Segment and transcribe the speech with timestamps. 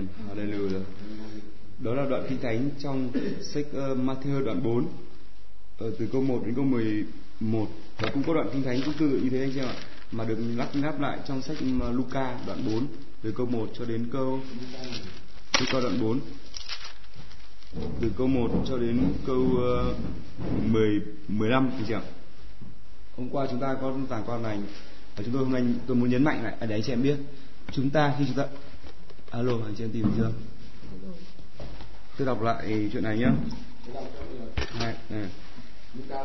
[0.00, 0.08] Amen.
[0.28, 0.82] Hallelujah.
[1.78, 3.12] Đó là đoạn kinh thánh trong
[3.42, 4.84] sách uh, Matthew đoạn 4 uh,
[5.78, 7.66] ờ, từ câu 1 đến câu 11
[7.98, 9.74] và cũng có đoạn kinh thánh cũng tương tự như thế anh chị em ạ
[10.12, 11.56] mà được lắp ngáp lại trong sách
[11.92, 12.86] Luca đoạn 4
[13.22, 14.40] từ câu 1 cho đến câu
[15.60, 16.20] Luca đoạn 4
[18.00, 19.96] từ câu 1 cho đến câu uh,
[20.72, 22.02] 10 15 anh chị ạ.
[23.16, 24.58] Hôm qua chúng ta có giảng con này
[25.16, 27.02] và chúng tôi hôm nay tôi muốn nhấn mạnh lại à, để anh chị em
[27.02, 27.16] biết
[27.72, 28.44] chúng ta khi chúng ta
[29.30, 30.30] alo anh chị em tìm chưa?
[32.18, 33.26] Tôi đọc lại chuyện này nhé
[34.80, 35.24] này, này.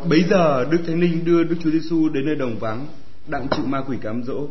[0.09, 2.87] bấy giờ đức thánh linh đưa đức chúa giêsu đến nơi đồng vắng
[3.27, 4.47] đặng chịu ma quỷ cám dỗ.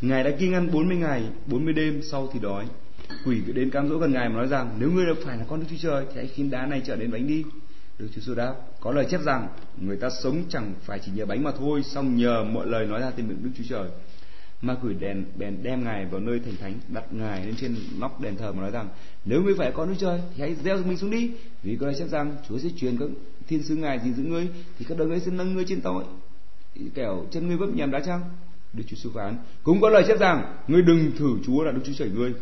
[0.00, 2.64] Ngài đã kiêng ăn 40 ngày 40 đêm sau thì đói.
[3.26, 5.66] Quỷ đến cám dỗ gần ngài mà nói rằng nếu ngươi phải là con đức
[5.70, 7.44] chúa trời thì hãy khiến đá này trở nên bánh đi.
[7.98, 9.48] Đức Chúa Giêsu đáp, có lời chép rằng
[9.80, 13.00] người ta sống chẳng phải chỉ nhờ bánh mà thôi, song nhờ mọi lời nói
[13.00, 13.88] ra từ miệng Đức Chúa Trời
[14.66, 18.20] ma quỷ đèn bèn đem ngài vào nơi thành thánh, đặt ngài lên trên nóc
[18.20, 18.88] đền thờ mà nói rằng,
[19.24, 21.30] nếu ngươi phải con nước trời thì hãy gieo mình xuống đi,
[21.62, 23.08] vì có lời chép rằng, chúa sẽ truyền các
[23.48, 24.48] thiên sứ ngài gìn giữ ngươi,
[24.78, 26.04] thì các đấng ấy sẽ nâng ngươi trên tội.
[26.94, 28.20] Kẻo, chân ngươi vấp nhầm đá chăng
[28.72, 31.80] đức chúa sư phán, cũng có lời chép rằng, ngươi đừng thử chúa là đức
[31.84, 32.34] chúa trời ngươi.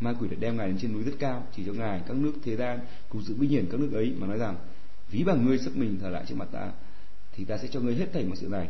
[0.00, 2.32] Ma quỷ đã đem ngài lên trên núi rất cao, chỉ cho ngài các nước
[2.44, 2.78] thế gian,
[3.08, 4.56] cùng sự vinh hiển các nước ấy mà nói rằng,
[5.10, 6.72] ví bằng ngươi sức mình thờ lại trước mặt ta,
[7.36, 8.68] thì ta sẽ cho ngươi hết thảy mọi sự này.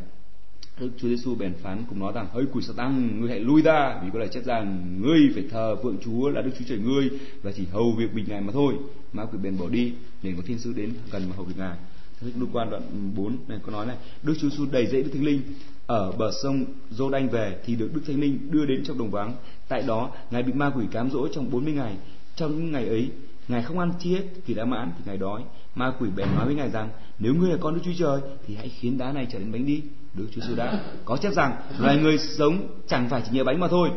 [0.80, 4.00] Đức Chúa Giêsu bèn phán cùng nó rằng hỡi quỷ Satan, ngươi hãy lui ra
[4.04, 7.10] vì có lời chép rằng ngươi phải thờ vượng Chúa là Đức Chúa Trời ngươi
[7.42, 8.74] và chỉ hầu việc bình ngài mà thôi.
[9.12, 11.76] Ma quỷ bèn bỏ đi để có thiên sứ đến gần mà hầu việc ngài.
[12.20, 12.82] Đức Luca quan đoạn
[13.16, 15.40] 4 này có nói này Đức Chúa Giêsu đầy dẫy Đức Thánh Linh
[15.86, 19.10] ở bờ sông Giô Đanh về thì được Đức Thánh Linh đưa đến trong đồng
[19.10, 19.34] vắng
[19.68, 21.96] tại đó ngài bị ma quỷ cám dỗ trong 40 ngày.
[22.36, 23.10] Trong những ngày ấy
[23.48, 25.42] ngài không ăn chi hết thì đã mãn thì ngài đói.
[25.74, 28.54] Ma quỷ bèn nói với ngài rằng nếu ngươi là con Đức Chúa Trời thì
[28.54, 29.82] hãy khiến đá này trở nên bánh đi.
[30.18, 33.60] Đức Chúa Giêsu đã có chép rằng loài người sống chẳng phải chỉ nhờ bánh
[33.60, 33.90] mà thôi.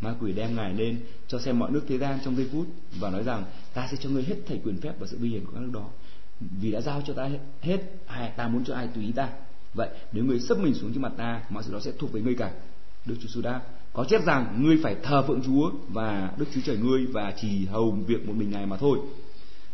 [0.00, 2.66] Ma quỷ đem ngài lên cho xem mọi nước thế gian trong giây phút
[2.98, 5.44] và nói rằng, ta sẽ cho ngươi hết thảy quyền phép và sự bi hiển
[5.44, 5.84] của các nước đó.
[6.40, 7.28] Vì đã giao cho ta
[7.60, 9.28] hết hay ta muốn cho ai tùy ý ta.
[9.74, 12.20] Vậy nếu ngươi sấp mình xuống trước mặt ta, mọi sự đó sẽ thuộc về
[12.20, 12.50] ngươi cả.
[13.06, 13.60] Đức Chúa Giêsu đáp
[13.92, 17.66] có chép rằng ngươi phải thờ phượng Chúa và Đức Chúa Trời ngươi và chỉ
[17.66, 18.98] hầu việc một mình ngài mà thôi.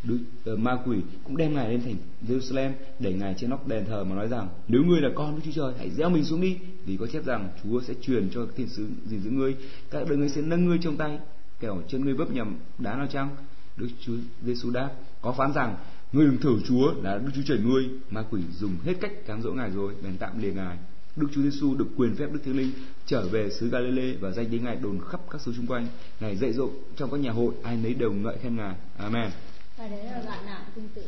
[0.04, 1.96] Đức, uh, ờ, ma quỷ cũng đem ngài lên thành
[2.28, 5.40] Jerusalem để ngài trên nóc đền thờ mà nói rằng nếu ngươi là con Đức
[5.44, 8.46] Chúa Trời hãy gieo mình xuống đi vì có chép rằng Chúa sẽ truyền cho
[8.56, 9.56] thiên sứ gìn giữ ngươi
[9.90, 11.18] các đời ngươi sẽ nâng ngươi trong tay
[11.60, 13.36] kẻo chân ngươi vấp nhầm đá nào chăng
[13.76, 14.14] Đức Chúa
[14.44, 14.90] Giêsu đáp
[15.22, 15.76] có phán rằng
[16.12, 19.42] ngươi đừng thử Chúa là Đức Chúa Trời ngươi ma quỷ dùng hết cách cám
[19.42, 20.78] dỗ ngài rồi bèn tạm lìa ngài
[21.16, 22.70] Đức Chúa Giêsu được quyền phép Đức Thánh Linh
[23.06, 25.86] trở về xứ Galilee và danh tiếng ngài đồn khắp các xứ xung quanh.
[26.20, 28.74] Ngài dạy dỗ trong các nhà hội, ai nấy đều ngợi khen ngài.
[28.96, 29.30] Amen.
[29.78, 31.02] Và đấy là đoạn nào tương tự.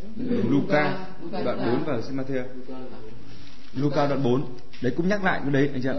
[0.50, 0.96] Luca
[1.44, 2.42] đoạn 4 và Matthew.
[3.76, 4.44] Luca đoạn 4.
[4.82, 5.94] Đấy cũng nhắc lại cái đấy anh chị ạ.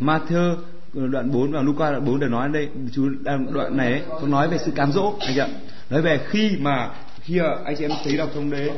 [0.00, 0.56] Matthew
[0.94, 3.08] đoạn 4 và Luca đoạn 4 đều nói ở đây chú
[3.50, 5.48] đoạn này ấy, có nói về sự cám dỗ anh chị ạ.
[5.90, 8.70] Nói về khi mà khi anh chị em thấy đọc trong đấy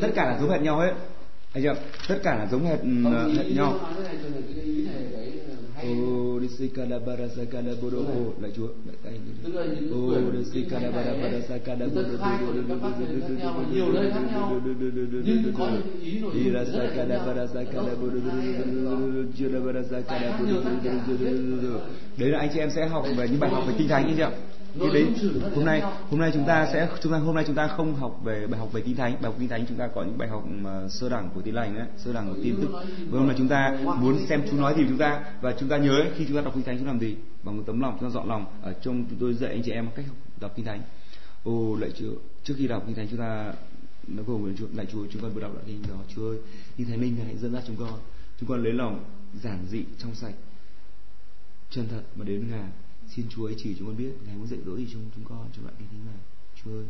[0.00, 0.92] tất cả là giống hệt nhau hết
[1.54, 1.74] anh chị ạ
[2.08, 2.78] tất cả là giống hệt,
[3.36, 3.78] hệt nhau.
[5.84, 9.18] Oh, disikala bara sakala bodo oh, lại Chúa, lại tay
[9.94, 12.08] Oh, disikala bara bara sakala bodo
[13.72, 14.60] nhiều nơi khác nhau.
[15.24, 15.68] Nhưng có
[16.02, 17.84] ý nội dung rất là khác bara nhau.
[19.64, 19.82] bara
[22.16, 24.16] Đấy là anh chị em sẽ học về những bài học về kinh thánh anh
[24.16, 24.22] chị
[24.80, 25.06] Thì đấy,
[25.54, 28.20] hôm nay hôm nay chúng ta sẽ chúng ta hôm nay chúng ta không học
[28.24, 29.12] về bài học về kinh thánh.
[29.12, 31.54] Bài học kinh thánh chúng ta có những bài học mà sơ đẳng của tin
[31.54, 32.68] lành đấy sơ đẳng của tin tức.
[33.10, 35.24] Và hôm nay chúng ta muốn xem chú nói gì chúng ta.
[35.40, 37.16] Và chúng ta nhớ ấy, khi chúng ta đọc kinh thánh chúng làm gì?
[37.42, 38.46] Bằng một tấm lòng chúng ta dọn lòng.
[38.62, 40.82] Ở trong chúng tôi dạy anh chị em cách học đọc kinh thánh.
[41.44, 42.12] Ô lạy chúa
[42.44, 43.52] trước khi đọc kinh thánh chúng ta
[44.06, 46.38] nó cùng với chúa lạy chúa chúng con vừa đọc đoạn kinh đó chúa ơi
[46.76, 47.98] kinh thánh linh hãy dẫn dắt chúng con.
[48.40, 49.04] Chúng con lấy lòng
[49.42, 50.34] giản dị trong sạch
[51.70, 52.68] chân thật mà đến ngài
[53.16, 55.48] xin chúa ấy chỉ chúng con biết ngài muốn dạy dỗ gì chúng chúng con
[55.56, 56.20] cho bạn kinh thế nào,
[56.64, 56.84] chúa ơi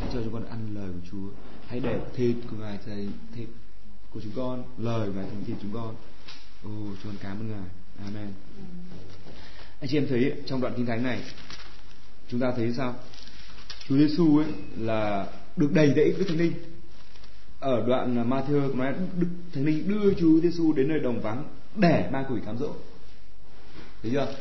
[0.00, 1.28] hãy cho chúng con ăn lời của chúa.
[1.66, 3.48] Hãy để thịt của ngài thầy thịt
[4.10, 5.94] của chúng con lời và thành thịt chúng con.
[6.64, 6.70] Ô
[7.02, 7.68] chúng con cảm ơn ngài.
[8.04, 8.32] Amen.
[9.80, 11.22] Anh chị em thấy trong đoạn kinh thánh này
[12.28, 12.94] chúng ta thấy sao?
[13.88, 14.46] Chúa Giêsu ấy
[14.78, 15.26] là
[15.56, 16.52] được đầy dẫy Đức Thánh Linh.
[17.60, 21.44] Ở đoạn Matthew nói Đức Thánh Linh đưa Chúa Giêsu đến nơi đồng vắng
[21.76, 22.74] để ma quỷ cám dỗ.
[24.02, 24.34] Thấy chưa?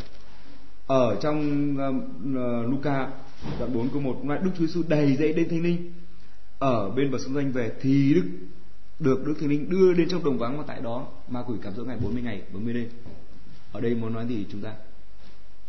[0.88, 1.40] Ở trong
[1.78, 3.12] um, uh, Luca
[3.60, 5.94] đoạn 4 câu 1 cũng nói Đức Chúa Giêsu đầy dậy đến Thánh Linh.
[6.60, 8.26] Ở bên bờ sông danh về thì Đức
[9.00, 11.74] được Đức Thánh Linh đưa đến trong đồng vắng và tại đó ma quỷ cám
[11.76, 12.90] dỗ ngày 40 ngày 40 đêm.
[13.72, 14.74] Ở đây muốn nói gì chúng ta?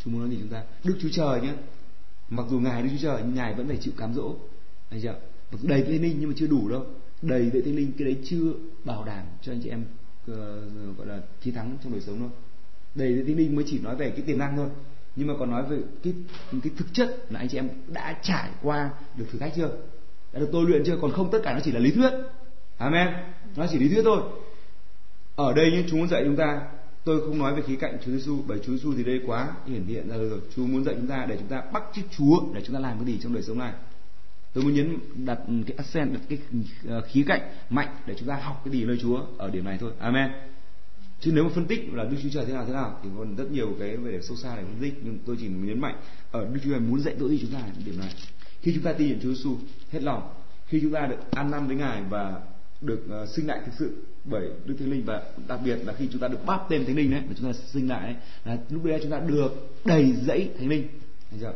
[0.04, 0.62] Chúng muốn nói gì chúng ta?
[0.84, 1.52] Đức Chúa Trời nhé
[2.30, 4.34] mặc dù ngài Đức Chúa Trời nhưng ngài vẫn phải chịu cám dỗ.
[4.90, 5.14] Anh chị ạ
[5.52, 6.86] mặc đầy Thánh Linh nhưng mà chưa đủ đâu.
[7.22, 8.52] Đầy dậy Thánh Linh cái đấy chưa
[8.84, 9.84] bảo đảm cho anh chị em
[10.30, 12.30] uh, gọi là chiến thắng trong đời sống đâu.
[12.94, 14.68] Đầy dậy Thánh Linh mới chỉ nói về cái tiềm năng thôi
[15.16, 16.12] nhưng mà còn nói về cái
[16.62, 19.70] cái thực chất là anh chị em đã trải qua được thử thách chưa?
[20.32, 20.98] Đã được tôi luyện chưa?
[21.02, 22.10] Còn không, tất cả nó chỉ là lý thuyết.
[22.78, 23.08] Amen.
[23.56, 24.22] Nó chỉ lý thuyết thôi.
[25.36, 26.60] Ở đây như chúng muốn dạy chúng ta,
[27.04, 29.86] tôi không nói về khía cạnh Chúa Giêsu bởi Chúa Giêsu thì đây quá hiển
[29.86, 30.40] hiện ra rồi.
[30.56, 32.98] Chúa muốn dạy chúng ta để chúng ta bắt chước Chúa, để chúng ta làm
[32.98, 33.72] cái gì trong đời sống này.
[34.52, 36.38] Tôi muốn nhấn, đặt cái accent, đặt cái
[36.88, 37.40] ờ, khía cạnh
[37.70, 39.92] mạnh để chúng ta học cái gì lời Chúa ở điểm này thôi.
[39.98, 40.30] Amen
[41.20, 43.36] chứ nếu mà phân tích là Đức Chúa Trời thế nào thế nào thì còn
[43.36, 44.94] rất nhiều cái về để sâu xa để phân tích.
[45.02, 45.96] Nhưng tôi chỉ muốn nhấn mạnh
[46.30, 48.14] ở Đức Chúa Trời muốn dạy dỗ gì chúng ta điểm này.
[48.60, 49.56] Khi chúng ta tin nhận Chúa Giêsu
[49.90, 50.30] hết lòng.
[50.66, 52.40] Khi chúng ta được ăn năn với Ngài và
[52.80, 56.08] được uh, sinh lại thực sự bởi Đức Thánh Linh và đặc biệt là khi
[56.12, 58.14] chúng ta được báp tên Thánh Linh đấy mà chúng ta sinh lại ấy,
[58.44, 60.88] là lúc đấy chúng ta được đầy dẫy Thánh Linh.
[61.40, 61.52] Chưa?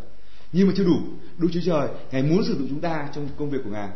[0.53, 0.97] nhưng mà chưa đủ.
[1.39, 3.89] Đức Chúa Trời Ngài muốn sử dụng chúng ta trong công việc của Ngài.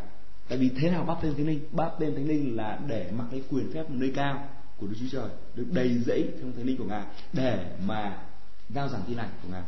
[0.49, 1.61] Tại vì thế nào báp tên Thánh Linh?
[1.73, 4.49] Báp tên Thánh Linh là để mặc cái quyền phép nơi cao
[4.79, 8.19] của Đức Chúa Trời được đầy dẫy trong Thánh Linh của Ngài để mà
[8.69, 9.63] giao giảng tin lành của Ngài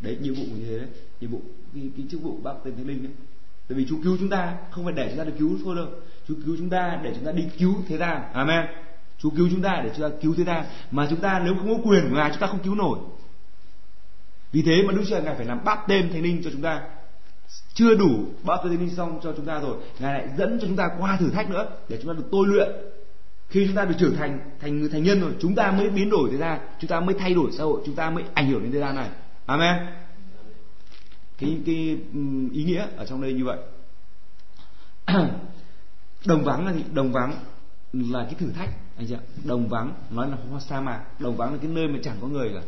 [0.00, 0.88] đấy nhiệm vụ như thế đấy
[1.20, 1.40] nhiệm vụ
[1.74, 3.12] cái, cái chức vụ báp tên Thánh Linh đấy
[3.68, 5.86] tại vì Chúa cứu chúng ta không phải để chúng ta được cứu thôi đâu
[6.28, 8.66] Chúa cứu chúng ta để chúng ta đi cứu thế gian amen
[9.18, 11.68] Chúa cứu chúng ta để chúng ta cứu thế gian mà chúng ta nếu không
[11.68, 12.98] có quyền của ngài chúng ta không cứu nổi
[14.52, 16.82] vì thế mà Đức Chúa ngài phải làm báp tên thánh linh cho chúng ta
[17.74, 20.66] chưa đủ báp tên thánh linh xong cho chúng ta rồi ngài lại dẫn cho
[20.66, 22.68] chúng ta qua thử thách nữa để chúng ta được tôi luyện
[23.50, 26.10] khi chúng ta được trở thành thành người thành nhân rồi chúng ta mới biến
[26.10, 28.62] đổi thế gian chúng ta mới thay đổi xã hội chúng ta mới ảnh hưởng
[28.62, 29.10] đến thế gian này.
[29.46, 29.86] Amen.
[31.38, 31.98] Cái cái
[32.52, 33.58] ý nghĩa ở trong đây như vậy.
[36.24, 36.84] Đồng vắng là gì?
[36.92, 37.32] Đồng vắng
[37.92, 39.20] là cái thử thách anh chị ạ.
[39.44, 41.20] Đồng vắng nói là hoa sa mạc.
[41.20, 42.62] Đồng vắng là cái nơi mà chẳng có người cả.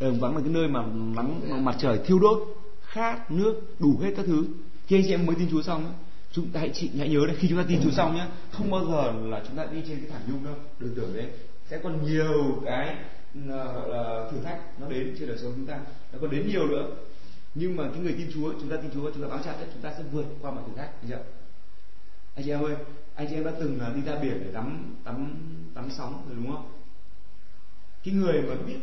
[0.00, 0.82] Đồng vắng là cái nơi mà
[1.16, 2.38] nắng mặt trời thiêu đốt
[2.82, 4.44] khát nước đủ hết các thứ.
[4.86, 5.94] Khi anh chị em mới tin Chúa xong ấy,
[6.32, 8.70] chúng ta hãy chị, hãy nhớ đấy, khi chúng ta tin Chúa xong nhé không
[8.70, 10.54] bao giờ là chúng ta đi trên cái thảm nhung đâu.
[10.78, 11.26] Đừng tưởng đấy,
[11.68, 12.96] sẽ còn nhiều cái
[13.34, 15.80] gọi là thử thách nó đến trên đời sống chúng ta.
[16.12, 16.86] Nó còn đến nhiều nữa.
[17.54, 19.68] Nhưng mà cái người tin Chúa, chúng ta tin Chúa, chúng ta bám chặt đấy,
[19.72, 21.22] chúng ta sẽ vượt qua mọi thử thách, được chưa?
[22.34, 22.76] Anh chị em ơi,
[23.14, 25.34] anh chị em đã từng là đi ra biển để tắm tắm
[25.74, 26.72] tắm sóng rồi đúng không?
[28.04, 28.78] Cái người mà biết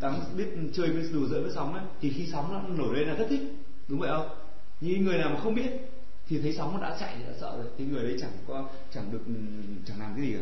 [0.00, 3.08] tắm, biết chơi với đùa giỡn với sóng ấy, thì khi sóng nó nổi lên
[3.08, 3.40] là rất thích,
[3.88, 4.28] đúng vậy không?
[4.80, 5.70] Nhưng người nào mà không biết
[6.28, 7.66] thì thấy sóng nó đã chạy thì đã sợ rồi.
[7.78, 9.32] Cái người đấy chẳng có, chẳng được ừ,
[9.86, 10.40] chẳng làm cái gì cả.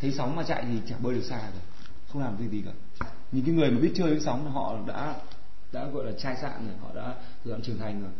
[0.00, 1.62] Thấy sóng mà chạy thì chẳng bơi được xa rồi
[2.12, 2.72] không làm cái gì cả.
[3.32, 5.16] Những cái người mà biết chơi với sóng họ đã
[5.72, 8.10] đã gọi là trai sạn rồi, họ đã từ trưởng thành rồi.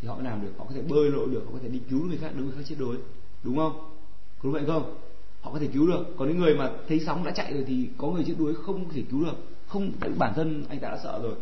[0.00, 0.52] Thì họ mới làm được.
[0.58, 2.56] Họ có thể bơi lội được, họ có thể đi cứu người khác đứng người
[2.56, 2.96] khác chết đuối
[3.42, 3.94] đúng không?
[4.42, 4.94] Có vậy không?
[5.40, 6.04] Họ có thể cứu được.
[6.18, 8.90] Còn những người mà thấy sóng đã chạy rồi thì có người chết đuối không
[8.90, 9.36] thể cứu được.
[9.68, 11.34] Không bản thân anh ta đã sợ rồi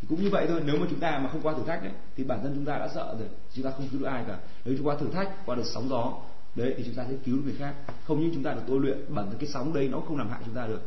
[0.00, 1.92] thì cũng như vậy thôi nếu mà chúng ta mà không qua thử thách đấy
[2.16, 4.38] thì bản thân chúng ta đã sợ rồi chúng ta không cứu được ai cả.
[4.64, 6.12] Nếu chúng qua thử thách qua được sóng gió
[6.54, 7.74] đấy thì chúng ta sẽ cứu được người khác.
[8.04, 10.28] Không những chúng ta được tôi luyện bản thân cái sóng đây nó không làm
[10.28, 10.80] hại chúng ta được.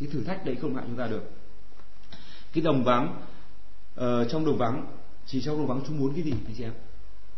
[0.00, 1.30] Cái thử thách đấy không hại chúng ta được.
[2.52, 3.22] Cái đồng vắng
[4.00, 4.86] uh, trong đồng vắng
[5.26, 6.72] chỉ trong đồng vắng chú muốn cái gì anh chị em?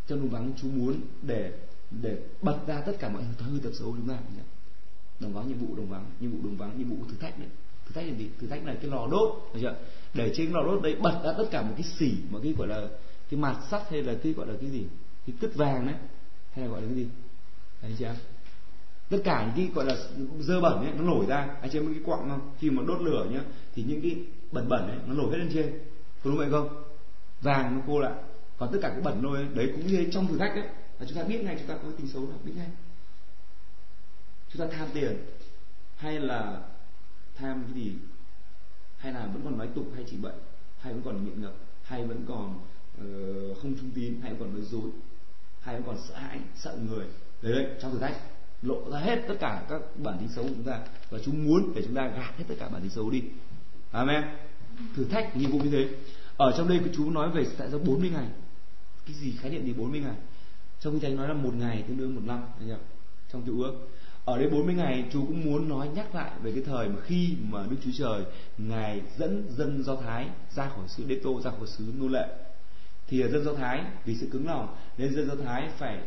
[0.06, 1.52] Trong đồng vắng chú muốn để
[1.90, 4.18] để bật ra tất cả mọi hư tật xấu của chúng ta
[5.20, 7.48] đồng vắng nhiệm vụ đồng vắng nhiệm vụ đồng vắng nhiệm vụ thử thách đấy
[7.88, 8.28] thử thách là gì?
[8.40, 9.76] Thử thách là cái lò đốt, được chưa?
[10.14, 12.68] Để trên lò đốt đấy bật ra tất cả một cái xỉ, một cái gọi
[12.68, 12.88] là
[13.30, 14.84] cái mặt sắt hay là cái gọi là cái gì?
[15.26, 15.96] Cái cứt vàng đấy.
[16.52, 17.06] Hay là gọi là cái gì?
[17.82, 18.14] Anh chị em.
[19.10, 19.96] Tất cả những cái gọi là
[20.40, 21.56] dơ bẩn ấy, nó nổi ra.
[21.60, 22.50] Anh chị em cái quặng không?
[22.58, 23.40] Khi mà đốt lửa nhá,
[23.74, 24.16] thì những cái
[24.52, 25.78] bẩn bẩn ấy, nó nổi hết lên trên.
[26.24, 26.82] Có đúng vậy không?
[27.40, 28.12] Vàng nó cô lại.
[28.58, 30.64] Còn tất cả cái bẩn nôi đấy cũng như trong thử thách đấy
[30.98, 32.68] là chúng ta biết ngay, chúng ta có tính xấu là biết ngay.
[34.52, 35.16] Chúng ta tham tiền
[35.96, 36.60] hay là
[37.38, 37.92] tham cái gì
[38.96, 40.32] hay là vẫn còn nói tục hay chỉ bậy
[40.78, 42.60] hay vẫn còn nghiện ngập hay vẫn còn
[43.00, 44.90] uh, không trung tín hay vẫn còn nói dối
[45.60, 47.06] hay vẫn còn sợ hãi sợ người.
[47.42, 48.16] Đấy đấy trong thử thách
[48.62, 50.80] lộ ra hết tất cả các bản tính xấu của chúng ta
[51.10, 53.22] và chúng muốn để chúng ta gạt hết tất cả bản tính xấu đi.
[53.90, 54.24] Amen.
[54.96, 55.88] Thử thách nhiệm vụ như thế.
[56.36, 58.26] Ở trong đây chú nói về tại sao 40 ngày.
[59.06, 60.16] Cái gì khái niệm gì 40 ngày?
[60.80, 62.78] Trong khi thánh nói là một ngày tương đương một năm anh
[63.32, 63.88] trong cựu ước
[64.28, 67.36] ở đây 40 ngày chú cũng muốn nói nhắc lại về cái thời mà khi
[67.42, 68.24] mà Đức Chúa Trời
[68.58, 72.28] ngài dẫn dân Do Thái ra khỏi xứ Đê Tô ra khỏi xứ nô lệ
[73.08, 75.98] thì dân Do Thái vì sự cứng lòng nên dân Do Thái phải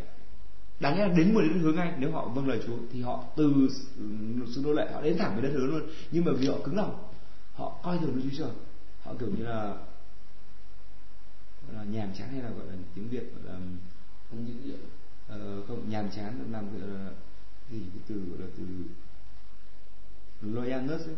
[0.79, 1.93] đáng lẽ là đến mười đến hướng ngay.
[1.97, 3.67] Nếu họ vâng lời Chúa thì họ từ
[4.55, 5.81] xứ nô lệ họ đến thẳng về đất hứa luôn.
[6.11, 7.03] Nhưng mà vì họ cứng lòng
[7.53, 8.51] họ coi thường Đức Chúa Trời.
[9.03, 9.75] Họ kiểu như là
[11.67, 13.59] gọi là nhàm chán hay là gọi là tiếng Việt gọi là
[14.29, 14.79] không những uh,
[15.27, 17.09] ờ, không nhàm chán làm gọi là
[17.71, 18.63] gì cái từ gọi là từ
[20.41, 21.15] loyalness ấy.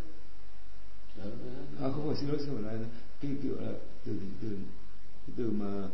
[1.82, 2.80] À, không phải xin lỗi xin lỗi
[3.22, 3.74] cái cái gọi là
[4.06, 4.58] từ từ
[5.28, 5.88] cái từ mà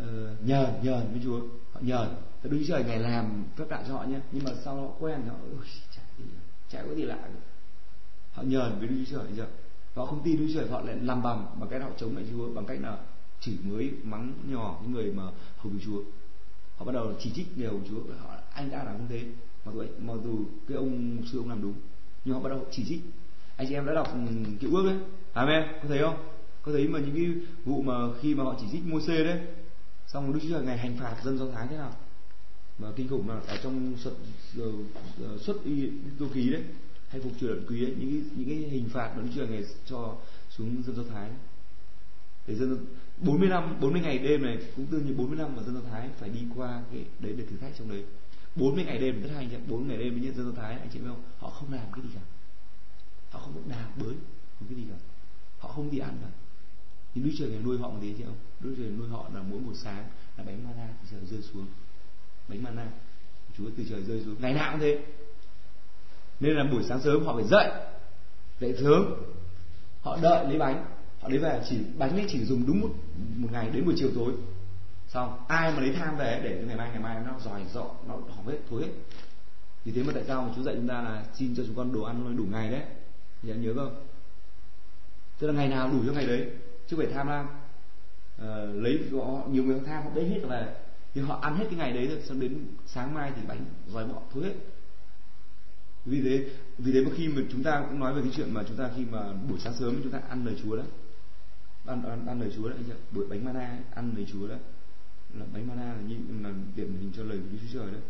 [0.00, 1.40] uh, nhờn nhờn với chúa.
[1.72, 2.08] Họ nhờn.
[2.42, 4.20] Ta đứng Trời ngày làm phép lạ cho họ nhé.
[4.32, 5.36] Nhưng mà sau họ quen họ
[5.96, 6.02] chả,
[6.70, 7.28] chả có gì lạ
[8.32, 9.46] họ nhờn với Đức Chúa Trời chưa?
[9.94, 12.24] Họ không tin Đức Chúa Trời họ lại làm bầm bằng cách họ chống lại
[12.30, 12.98] Chúa bằng cách là
[13.40, 15.22] chỉ mới mắng nhỏ những người mà
[15.56, 16.02] hầu Chúa.
[16.76, 19.24] Họ bắt đầu chỉ trích người hầu Chúa họ anh đã làm như thế
[19.64, 21.74] mặc dù mặc dù cái ông sư ông làm đúng
[22.24, 23.00] nhưng họ bắt đầu chỉ trích.
[23.56, 24.18] Anh chị em đã đọc ừ,
[24.60, 24.96] cựu ước đấy
[25.32, 25.62] amen.
[25.82, 26.16] Có thấy không?
[26.62, 27.26] Có thấy mà những cái
[27.64, 29.40] vụ mà khi mà họ chỉ trích Môi-se đấy
[30.06, 31.92] xong Đức Chúa Trời ngày hành phạt dân Do Thái thế nào?
[32.78, 34.12] Mà kinh khủng là ở trong xuất
[34.58, 34.72] ờ,
[35.22, 36.62] ờ, xuất y tô ký đấy
[37.08, 39.48] hay phục truyền quý ấy những cái những cái hình phạt mà Đức Chúa Trời
[39.48, 40.14] ngày cho
[40.50, 41.30] xuống dân Do Thái.
[42.46, 45.74] Để dân 40 năm 40 ngày đêm này cũng tương như 40 năm mà dân
[45.74, 48.04] Do Thái phải đi qua cái đấy để thử thách trong đấy.
[48.56, 50.88] 40 ngày đêm rất hay nhỉ 40 ngày đêm với nhân dân Do Thái anh
[50.92, 51.22] chị biết không?
[51.38, 52.20] Họ không làm cái gì cả.
[53.30, 54.14] Họ không có đào bới
[54.58, 54.96] không cái gì cả.
[55.58, 56.28] Họ không đi ăn cả.
[57.14, 58.38] Nhưng Đức Trời ngày nuôi họ một tí chị không?
[58.60, 60.04] Đức Trời nuôi họ là mỗi một sáng
[60.36, 61.66] là bánh mana từ trời rơi xuống.
[62.48, 62.86] Bánh mana
[63.58, 64.36] Chúa từ trời rơi xuống.
[64.40, 65.04] Ngày nào cũng thế.
[66.40, 67.70] Nên là buổi sáng sớm họ phải dậy
[68.60, 69.14] dậy sớm.
[70.00, 70.84] Họ đợi lấy bánh
[71.20, 72.90] họ lấy về chỉ bánh ấy chỉ dùng đúng một,
[73.36, 74.32] một ngày đến buổi chiều tối
[75.12, 78.14] xong ai mà lấy tham về để ngày mai ngày mai nó giỏi dọ nó
[78.14, 78.92] hỏng hết thối hết.
[79.84, 81.92] Vì thế mà tại sao mà chú dạy chúng ta là xin cho chúng con
[81.92, 82.82] đồ ăn đủ ngày đấy?
[83.42, 84.06] Thì anh nhớ không?
[85.38, 86.50] Tức là ngày nào đủ cho ngày đấy
[86.86, 87.46] chứ phải tham lam.
[88.38, 90.74] À, lấy họ nhiều người tham họ lấy hết về.
[91.14, 94.04] Thì họ ăn hết cái ngày đấy rồi xong đến sáng mai thì bánh giòi
[94.04, 94.54] bỏ thối hết.
[96.04, 98.62] Vì thế vì thế mà khi mà chúng ta cũng nói về cái chuyện mà
[98.68, 100.82] chúng ta khi mà buổi sáng sớm chúng ta ăn lời Chúa đó.
[101.86, 102.78] Ăn ăn, ăn lời Chúa đấy
[103.10, 104.56] buổi bánh mana ấy, ăn lời Chúa đó
[105.34, 108.00] là bánh mana là như là điển hình cho lời của Chúa Trời đấy.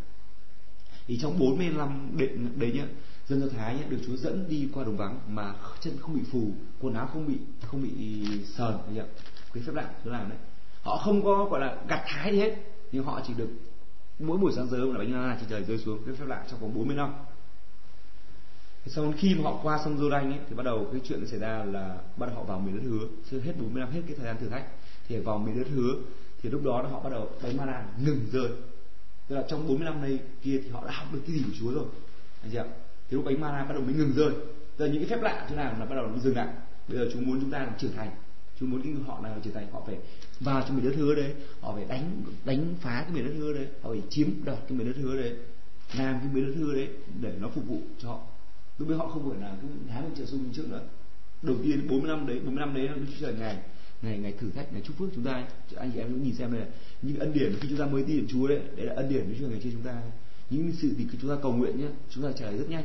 [1.06, 2.86] Thì trong 45 đệ đấy nhá,
[3.28, 6.22] dân do thái nhá, được Chúa dẫn đi qua đồng vắng mà chân không bị
[6.32, 9.04] phù, quần áo không bị không bị sờn nhá
[9.52, 10.38] cái phép lạ Chúa làm đấy.
[10.82, 12.56] Họ không có, gọi là, gặt thái gì hết,
[12.92, 13.48] nhưng họ chỉ được
[14.18, 16.60] mỗi buổi sáng sớm là bánh mana trên trời rơi xuống cái phép lạ, trong
[16.60, 17.12] vòng 40 năm.
[18.86, 21.64] Sau khi mà họ qua sông Jordan ấy, thì bắt đầu cái chuyện xảy ra
[21.64, 23.06] là bắt đầu họ vào miền đất hứa.
[23.30, 24.66] Chưa hết 40 năm, hết cái thời gian thử thách,
[25.08, 25.94] thì vào miền đất hứa
[26.42, 28.48] thì lúc đó họ bắt đầu bánh mana ngừng rơi.
[29.28, 31.52] Tức là trong 40 năm nay kia thì họ đã học được cái gì của
[31.58, 31.84] Chúa rồi.
[32.42, 32.64] Anh chị ạ,
[33.08, 34.30] thì lúc bánh mana bắt đầu mới ngừng rơi.
[34.78, 36.48] Giờ những cái phép lạ thế nào là bắt đầu nó dừng lại.
[36.88, 38.10] Bây giờ chúng muốn chúng ta làm trưởng thành.
[38.60, 39.98] Chúng muốn cái họ nào trưởng thành, họ phải
[40.40, 41.34] vào trong miền đất hứa đấy.
[41.60, 43.66] Họ phải đánh đánh phá cái miền đất hứa đấy.
[43.82, 45.36] Họ phải chiếm đoạt cái miền đất hứa đấy.
[45.98, 46.88] Làm cái miền đất hứa đấy
[47.20, 48.20] để nó phục vụ cho họ.
[48.78, 50.80] Lúc đấy họ không phải là cứ hái một triệu xu như trước nữa.
[51.42, 53.58] Đầu tiên 40 năm đấy 40 năm đấy nó Chúa trời ngày
[54.02, 55.44] ngày ngày thử thách ngày chúc phước chúng ta ấy.
[55.76, 56.62] anh chị em cũng nhìn xem đây
[57.02, 59.48] những ân điển khi chúng ta mới tin Chúa đấy đấy là ân điển Chúa
[59.48, 60.02] ngày trên chúng ta
[60.52, 62.84] những sự thì chúng ta cầu nguyện nhé chúng ta trả lời rất nhanh.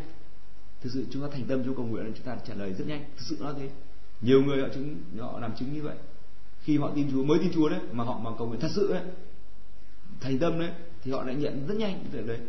[0.81, 3.03] Thực sự chúng ta thành tâm trong cầu nguyện chúng ta trả lời rất nhanh.
[3.17, 3.69] Thực sự nó thế.
[4.21, 5.95] Nhiều người họ chứng, họ làm chứng như vậy.
[6.61, 8.93] Khi họ tin Chúa, mới tin Chúa đấy, mà họ mà cầu nguyện thật sự
[8.93, 9.03] đấy,
[10.19, 10.69] thành tâm đấy,
[11.03, 12.39] thì họ lại nhận rất nhanh cái việc đấy.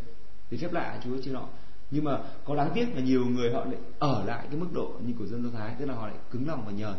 [0.50, 1.48] Để phép lạ Chúa trên họ.
[1.90, 4.92] Nhưng mà có đáng tiếc là nhiều người họ lại ở lại cái mức độ
[5.06, 6.94] như của dân do thái, tức là họ lại cứng lòng và nhờn.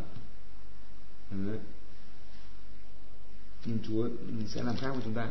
[1.31, 1.57] Đấy.
[3.65, 4.09] nhưng Chúa
[4.47, 5.27] sẽ làm khác với chúng ta.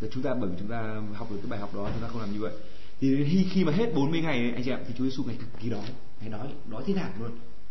[0.00, 2.08] Để chúng ta bởi vì chúng ta học được cái bài học đó chúng ta
[2.08, 2.52] không làm như vậy.
[3.00, 5.60] Thì khi khi mà hết 40 ngày anh chị ạ, thì Chúa Giêsu ngày cực
[5.60, 5.84] kỳ đói.
[6.20, 7.30] Ngày đói đói thế nào luôn.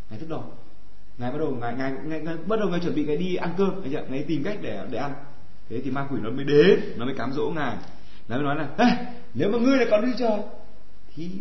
[0.10, 0.44] Ngày thức đói.
[1.18, 3.53] Ngài bắt đầu ngài, ngài, ngài, ngài bắt đầu ngài chuẩn bị ngài đi ăn
[3.58, 5.13] cơm anh chị ạ, ngài tìm cách để để ăn.
[5.70, 7.77] Thế thì ma quỷ nó mới đến nó mới cám dỗ ngài.
[8.27, 10.39] Nó mới nói là hey, nếu mà ngươi là con đi Trời
[11.15, 11.32] thì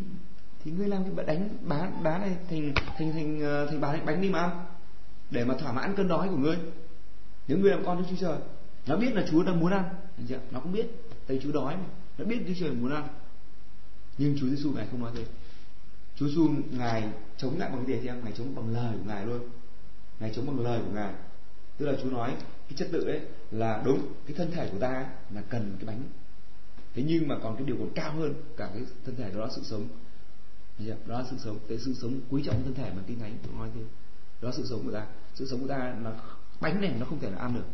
[0.65, 4.23] thì ngươi làm cái đánh bán bán này thành thành thành ờ, thành bán bánh
[4.23, 4.39] đi mà.
[4.41, 4.51] ăn
[5.31, 6.57] để mà thỏa mãn cơn đói của ngươi.
[7.49, 8.39] Nếu ngươi làm con Đức Chúa Trời,
[8.87, 9.85] nó biết là Chúa đang muốn ăn.
[10.51, 10.87] Nó cũng biết
[11.27, 11.87] tại Chúa đói mà.
[12.19, 13.09] Nó biết Đức Chúa Trời muốn ăn.
[14.19, 15.25] Nhưng Chúa Giêsu ngài không nói thế.
[16.17, 18.25] Chúa Giêsu, ngài chống lại bằng cái gì em?
[18.25, 19.41] Ngài chống bằng lời của ngài luôn.
[20.21, 21.13] Ngài chống bằng lời của ngài.
[21.79, 23.21] Tức là Chúa nói, cái chất tự ấy
[23.51, 26.03] là đúng, cái thân thể của ta là cần cái bánh.
[26.95, 29.49] Thế nhưng mà còn cái điều còn cao hơn cả cái thân thể đó là
[29.57, 29.89] sự sống.
[30.79, 31.59] Đó là sự sống.
[31.69, 33.81] Cái sự sống quý trọng thân thể mà tin thánh nói thế
[34.43, 36.13] đó là sự sống của ta sự sống của ta là
[36.61, 37.65] bánh này nó không thể là ăn được.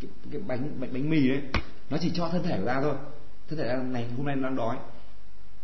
[0.00, 1.42] Cái, cái bánh bánh bánh mì đấy
[1.90, 2.94] nó chỉ cho thân thể của ta thôi.
[3.48, 4.76] Thân thể này hôm nay nó đang đói.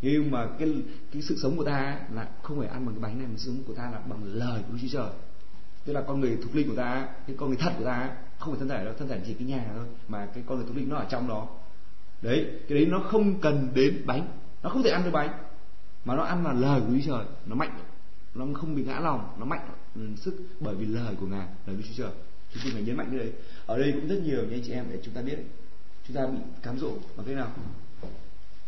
[0.02, 3.18] Nhưng mà cái cái sự sống của ta là không phải ăn bằng cái bánh
[3.18, 5.10] này mà sự sống của ta là bằng lời của Đức Chúa Trời.
[5.84, 8.54] Tức là con người thuộc linh của ta cái con người thật của ta không
[8.54, 10.76] phải thân thể đâu thân thể chỉ cái nhà thôi mà cái con người thuộc
[10.76, 11.48] linh nó ở trong đó.
[12.22, 14.28] Đấy cái đấy nó không cần đến bánh.
[14.62, 15.30] Nó không thể ăn được bánh
[16.04, 17.78] mà nó ăn là lời của Chúa Trời nó mạnh
[18.34, 21.76] nó không bị ngã lòng nó mạnh ừ, sức bởi vì lời của ngài lời
[21.76, 22.12] của Chúa Trời.
[22.52, 23.32] Chúng tôi phải nhấn mạnh cái đấy
[23.66, 25.38] ở đây cũng rất nhiều anh chị em để chúng ta biết
[26.06, 27.52] chúng ta bị cám dỗ bằng thế nào?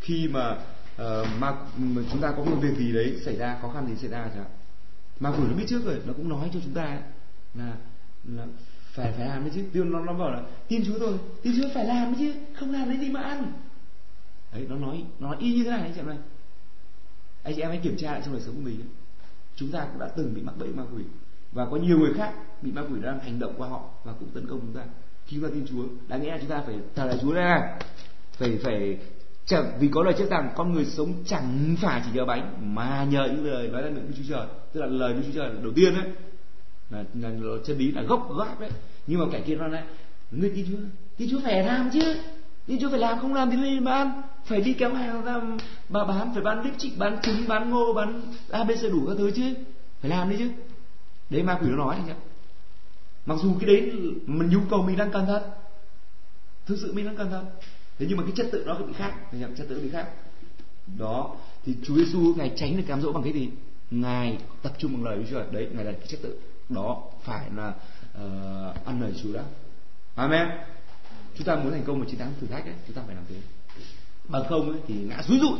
[0.00, 0.56] Khi mà
[0.96, 3.86] ờ, uh, mà, mà chúng ta có một việc gì đấy xảy ra khó khăn
[3.86, 4.52] gì xảy ra chẳng hạn
[5.20, 7.02] ma quỷ nó biết trước rồi nó cũng nói cho chúng ta
[7.54, 7.76] là
[8.24, 8.46] là
[8.92, 9.64] phải phải làm đấy chứ.
[9.72, 12.72] Tiêu nó nó bảo là tin Chúa thôi tin Chúa phải làm đấy chứ không
[12.72, 13.52] làm lấy gì mà ăn.
[14.52, 16.18] Đấy nó nói nó nói y như thế này anh chị em này
[17.42, 18.80] anh chị em hãy kiểm tra lại trong đời sống của mình
[19.60, 21.02] chúng ta cũng đã từng bị mắc bẫy ma quỷ.
[21.52, 24.28] Và có nhiều người khác bị ma quỷ đang hành động qua họ và cũng
[24.34, 24.84] tấn công chúng ta.
[25.26, 27.78] Khi chúng ta tin Chúa đáng nghĩa là chúng ta phải thờ lại Chúa ra.
[28.32, 28.98] Phải phải
[29.46, 33.04] chẳng vì có lời chép rằng con người sống chẳng phải chỉ nhờ bánh mà
[33.04, 34.46] nhờ những lời nói ra miệng của Chúa Trời.
[34.72, 36.04] Tức là lời của Chúa Trời đầu tiên đấy.
[36.90, 38.70] Là, là, là chân lý là gốc gác đấy.
[39.06, 39.84] Nhưng mà kẻ kia nó lại.
[40.30, 40.78] Ngươi tin Chúa
[41.16, 42.16] tin Chúa phải làm chứ.
[42.66, 45.40] Tin Chúa phải làm không làm thì lên bán phải đi kéo hàng ra
[45.88, 49.30] bà bán phải bán lip trích bán trứng bán ngô bán abc đủ các thứ
[49.30, 49.54] chứ.
[50.00, 50.50] Phải làm đi chứ.
[51.30, 52.16] Đấy ma quỷ nó nói anh ạ.
[53.26, 53.92] Mặc dù cái đấy
[54.26, 55.44] mà nhu cầu mình đang cần thật.
[56.66, 57.44] Thực sự mình đang cần thật.
[57.98, 60.08] Thế nhưng mà cái chất tự nó bị khác anh em chất tự bị khác.
[60.98, 63.48] Đó thì Chúa Giêsu ngài tránh được cám dỗ bằng cái gì?
[63.90, 65.42] Ngài tập trung bằng lời Chúa.
[65.50, 66.38] Đấy ngài là cái chất tự.
[66.68, 69.42] Đó phải là uh, ăn lời Chúa đã
[70.14, 70.48] Amen.
[71.34, 73.24] Chúng ta muốn thành công một chiến thắng thử thách ấy chúng ta phải làm
[73.28, 73.36] thế
[74.28, 75.58] bằng không ấy, thì ngã rúi rụi.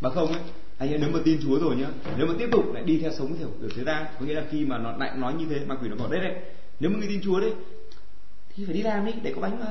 [0.00, 0.40] Bằng không ấy
[0.78, 3.12] anh em nếu mà tin Chúa rồi nhá nếu mà tiếp tục lại đi theo
[3.18, 5.64] sống theo kiểu thế ta có nghĩa là khi mà nó lại nói như thế
[5.66, 6.34] mà quỷ nó bỏ đấy đấy.
[6.80, 7.52] Nếu mà người tin Chúa đấy
[8.56, 9.66] thì phải đi làm đi để có bánh mà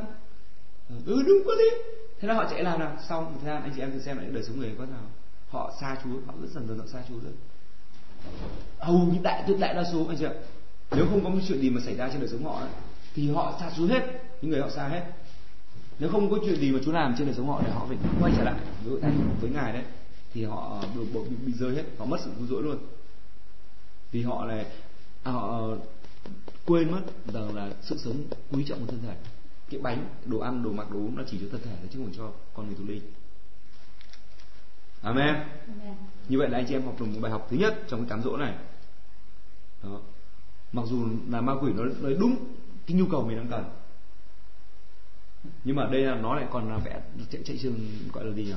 [0.89, 1.77] ờ, ừ đúng quá đi
[2.19, 2.97] thế là họ chạy làm nào?
[3.09, 5.03] Xong một thời gian anh chị em thử xem lại đời sống người có nào.
[5.50, 7.33] Họ xa Chúa họ rất dần dần dần xa Chúa rồi.
[8.79, 10.33] Hầu như đại tuyệt đại đa số anh chị ạ.
[10.91, 12.69] Nếu không có một chuyện gì mà xảy ra trên đời sống họ ấy,
[13.15, 14.01] thì họ xa Chúa hết.
[14.41, 15.03] Những người họ xa hết
[16.01, 17.98] nếu không có chuyện gì mà Chúa làm trên đời sống họ để họ phải
[18.22, 18.60] quay trở lại.
[18.86, 19.84] Với thành với ngài đấy
[20.34, 22.77] thì họ bị, bị, bị rơi hết họ mất sự cứu rỗi luôn.
[24.12, 24.65] Vì họ này
[25.24, 25.67] à, họ
[26.65, 27.01] quên mất
[27.34, 29.15] rằng là sự sống quý trọng của thân thể.
[29.70, 32.13] Cái bánh đồ ăn đồ mặc đồ uống nó chỉ cho thân thể chứ không
[32.17, 33.01] cho con người thuộc linh.
[35.01, 35.36] Amen.
[35.67, 35.96] amen.
[36.29, 38.10] Như vậy là anh chị em học được một bài học thứ nhất trong cái
[38.10, 38.55] cám dỗ này.
[39.84, 40.00] Đó.
[40.72, 42.36] Mặc dù là ma quỷ nó nói đúng
[42.88, 43.80] cái nhu cầu mình đang cần
[45.63, 47.75] nhưng mà đây là nó lại còn là vẽ chạy chạy trường
[48.13, 48.53] gọi là gì nhỉ?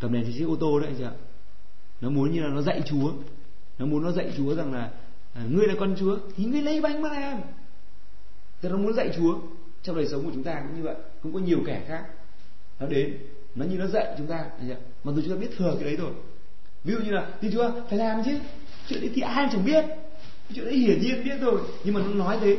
[0.00, 1.12] Cầm đèn trên chiếc ô tô đấy anh chị ạ.
[2.00, 3.12] Nó muốn như là nó dạy chúa.
[3.78, 4.90] Nó muốn nó dạy chúa rằng là
[5.34, 7.40] à, ngươi là con chúa thì ngươi lấy bánh mà làm
[8.62, 9.38] thì nó muốn dạy chúa.
[9.82, 10.94] Trong đời sống của chúng ta cũng như vậy.
[11.22, 12.04] Cũng có nhiều kẻ khác
[12.80, 13.16] nó đến.
[13.54, 14.78] Nó như nó dạy chúng ta anh chị ạ.
[15.04, 16.12] Mặc dù chúng ta biết thừa cái đấy rồi.
[16.84, 18.38] Ví dụ như là tin chúa phải làm chứ.
[18.88, 19.84] Chuyện đấy thì ai chẳng biết.
[20.54, 21.60] Chuyện đấy hiển nhiên biết rồi.
[21.84, 22.58] Nhưng mà nó nói thế.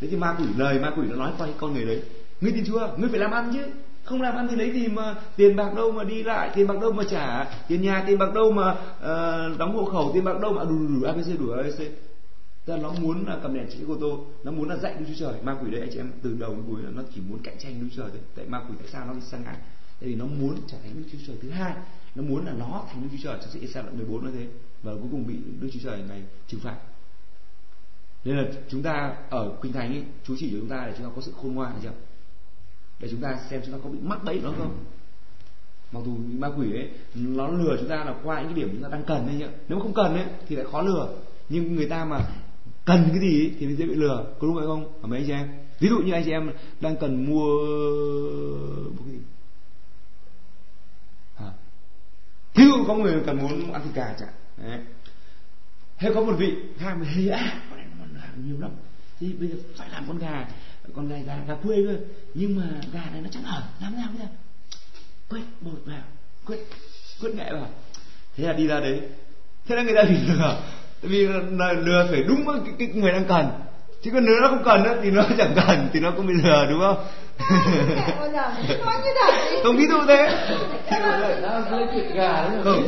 [0.00, 2.02] Thế thì ma quỷ lời ma quỷ nó nói qua con người đấy
[2.40, 2.94] ngươi tin chưa?
[2.96, 3.62] Ngươi phải làm ăn chứ.
[4.04, 6.80] Không làm ăn thì lấy gì mà tiền bạc đâu mà đi lại tiền bạc
[6.80, 10.40] đâu mà trả tiền nhà tiền bạc đâu mà uh, đóng hộ khẩu tiền bạc
[10.40, 11.80] đâu mà à, đủ đủ, đủ abc đủ abc
[12.64, 15.04] tức là nó muốn là cầm đèn chỉ ô tô nó muốn là dạy đức
[15.08, 15.42] chúa trời.
[15.42, 17.58] Ma quỷ đấy anh chị em từ đầu đến cuối là nó chỉ muốn cạnh
[17.58, 18.20] tranh đức chúa trời thôi.
[18.34, 19.44] Tại ma quỷ tại sao nó sang săn
[20.00, 21.74] tại vì nó muốn trở thành đức chúa trời thứ hai.
[22.14, 24.46] Nó muốn là nó thành đức chúa trời trong sự Isa đoạn 14 nó thế.
[24.82, 26.76] Và cuối cùng bị đức chúa trời này trừng phạt.
[28.24, 31.06] Nên là chúng ta ở kinh thánh ấy, chú chỉ cho chúng ta để chúng
[31.06, 31.92] ta có sự khôn ngoan chưa?
[33.00, 34.84] Để chúng ta xem chúng ta có bị mắc bẫy nó không?
[35.92, 38.82] Mặc dù ma quỷ ấy nó lừa chúng ta là qua những cái điểm chúng
[38.82, 39.48] ta đang cần đấy nhá.
[39.68, 41.08] Nếu không cần ấy thì lại khó lừa.
[41.48, 42.20] Nhưng người ta mà
[42.84, 44.24] cần cái gì ấy, thì dễ bị lừa.
[44.38, 45.02] Có đúng vậy không?
[45.02, 45.48] Ở mấy anh chị em?
[45.80, 47.46] Ví dụ như anh chị em đang cần mua
[48.90, 49.20] một cái gì?
[51.36, 51.52] Hả?
[52.54, 54.80] ví dụ có người cần muốn ăn thịt gà chẳng đấy.
[55.96, 57.62] hay có một vị ham hề à
[58.44, 58.70] nhiều lắm.
[59.20, 60.48] Thì bây giờ phải làm con gà
[60.96, 61.96] con gà gà, gà quê cơ.
[62.34, 64.26] Nhưng mà gà này nó chẳng hở làm nào bây giờ
[65.30, 66.02] quét bột vào
[66.46, 66.58] quét
[67.22, 67.68] quét nghệ vào.
[68.36, 69.00] Thế là đi ra đấy.
[69.68, 70.58] Thế là người ta bị lừa.
[71.02, 73.50] Tại vì là lừa phải đúng cái, cái người đang cần.
[74.02, 76.34] Chứ còn nếu nó không cần nữa thì nó chẳng cần thì nó cũng bị
[76.34, 77.06] lừa đúng không?
[79.62, 80.30] Không ví dụ thế.
[82.64, 82.82] Không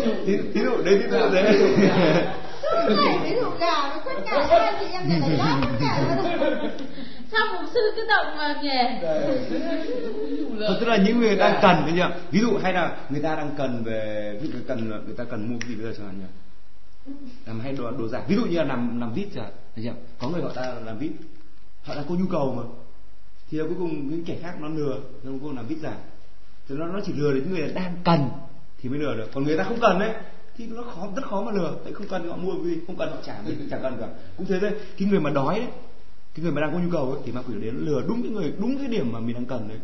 [0.54, 1.58] ví dụ đấy ví dụ thế này
[3.24, 5.92] ví dụ gà với quất gà thì em lại lấy lát gà
[7.32, 8.78] sao mục sư cứ động mà nhỉ?
[10.68, 12.14] Thật tức là những người đang cần đấy nhỉ?
[12.30, 15.50] Ví dụ hay là người ta đang cần về ví dụ cần người ta cần
[15.50, 16.26] mua cái gì bây giờ chẳng hạn nhỉ?
[17.46, 18.22] Làm hay đồ, đồ giả.
[18.28, 19.44] Ví dụ như là làm làm vít chẳng
[19.84, 21.10] hạn có người họ ta làm vít.
[21.82, 22.62] Họ đang có nhu cầu mà.
[23.50, 25.94] Thì cuối cùng những kẻ khác nó lừa nó cuối cùng làm vít giả.
[26.68, 28.28] Thì nó nó chỉ lừa đến người đang cần
[28.82, 29.30] thì mới lừa được.
[29.34, 30.12] Còn người ta không cần đấy
[30.56, 31.76] thì nó khó rất khó mà lừa.
[31.84, 34.06] Tại không cần họ mua vì không cần họ trả mình chẳng cần cả.
[34.36, 34.72] Cũng thế thôi.
[34.98, 35.68] Cái người mà đói ấy,
[36.38, 38.30] cái người mà đang có nhu cầu ấy, thì ma quỷ đến lừa đúng cái
[38.30, 39.78] người đúng cái điểm mà mình đang cần đấy.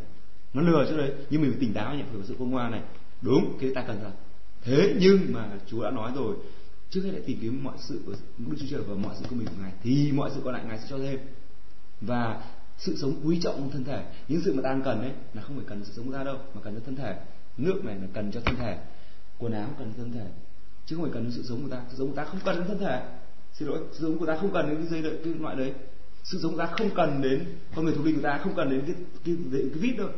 [0.55, 2.71] Nó lừa chứ đấy nhưng mình phải tỉnh táo nhỉ phải có sự khôn ngoan
[2.71, 2.83] này.
[3.23, 4.11] Đúng cái ta cần thật.
[4.63, 6.37] Thế nhưng mà chúa đã nói rồi
[6.91, 9.37] trước hết hãy tìm kiếm mọi sự của đức chúa trời và mọi sự của
[9.37, 11.19] mình của ngài thì mọi sự còn lại ngài sẽ cho thêm.
[12.01, 12.43] Và
[12.79, 15.57] sự sống quý trọng thân thể những sự mà ta đang cần đấy là không
[15.57, 17.17] phải cần sự sống của ta đâu mà cần cho thân thể.
[17.59, 18.79] Nước này là cần cho thân thể
[19.39, 20.27] quần áo cần cho thân thể
[20.87, 21.83] chứ không phải cần sự sống của ta.
[21.91, 23.03] Sự sống của ta không cần đến thân thể.
[23.53, 25.73] Xin lỗi sự sống của ta không cần đến cái dây đợi cái loại đấy
[26.25, 28.71] sự sống của ta không cần đến con người thuộc linh của ta không cần
[28.71, 30.09] đến cái cái cái, cái vít đâu.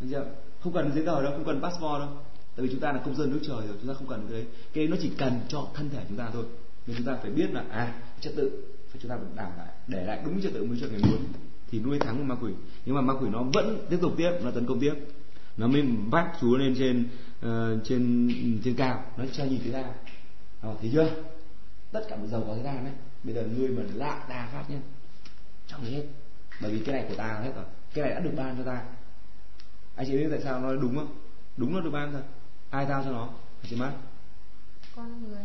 [0.00, 0.26] Thấy chưa?
[0.60, 2.08] không cần giấy tờ đâu không cần passport đâu.
[2.56, 4.32] Tại vì chúng ta là công dân nước trời rồi chúng ta không cần cái
[4.32, 4.46] đấy.
[4.72, 6.44] Cái đấy nó chỉ cần cho thân thể chúng ta thôi.
[6.86, 8.50] Nên chúng ta phải biết là à trật tự
[8.90, 11.18] phải chúng ta phải đảm lại để lại đúng trật tự mới cho người muốn.
[11.70, 12.52] Thì nuôi thắng được ma quỷ.
[12.86, 14.94] Nhưng mà ma quỷ nó vẫn tiếp tục tiếp nó tấn công tiếp.
[15.56, 17.08] Nó mới vác chúa lên trên
[17.46, 18.30] uh, trên
[18.64, 19.04] trên cao.
[19.16, 19.84] Nó cho nhìn thấy ta.
[20.60, 21.10] À, thấy chưa?
[21.92, 22.92] Tất cả mọi giàu có thế ta đấy.
[23.24, 24.76] Bây giờ ngươi mà lạ ta phát nhé
[25.66, 26.04] cho người hết.
[26.60, 27.64] Bởi vì cái này của ta hết rồi.
[27.94, 28.82] Cái này đã được ban cho ta.
[29.96, 31.16] Anh chị biết tại sao nó đúng không?
[31.56, 32.22] Đúng nó được ban thật
[32.70, 33.28] ai giao cho nó?
[33.62, 33.92] Anh chị mắt
[34.96, 35.42] con người.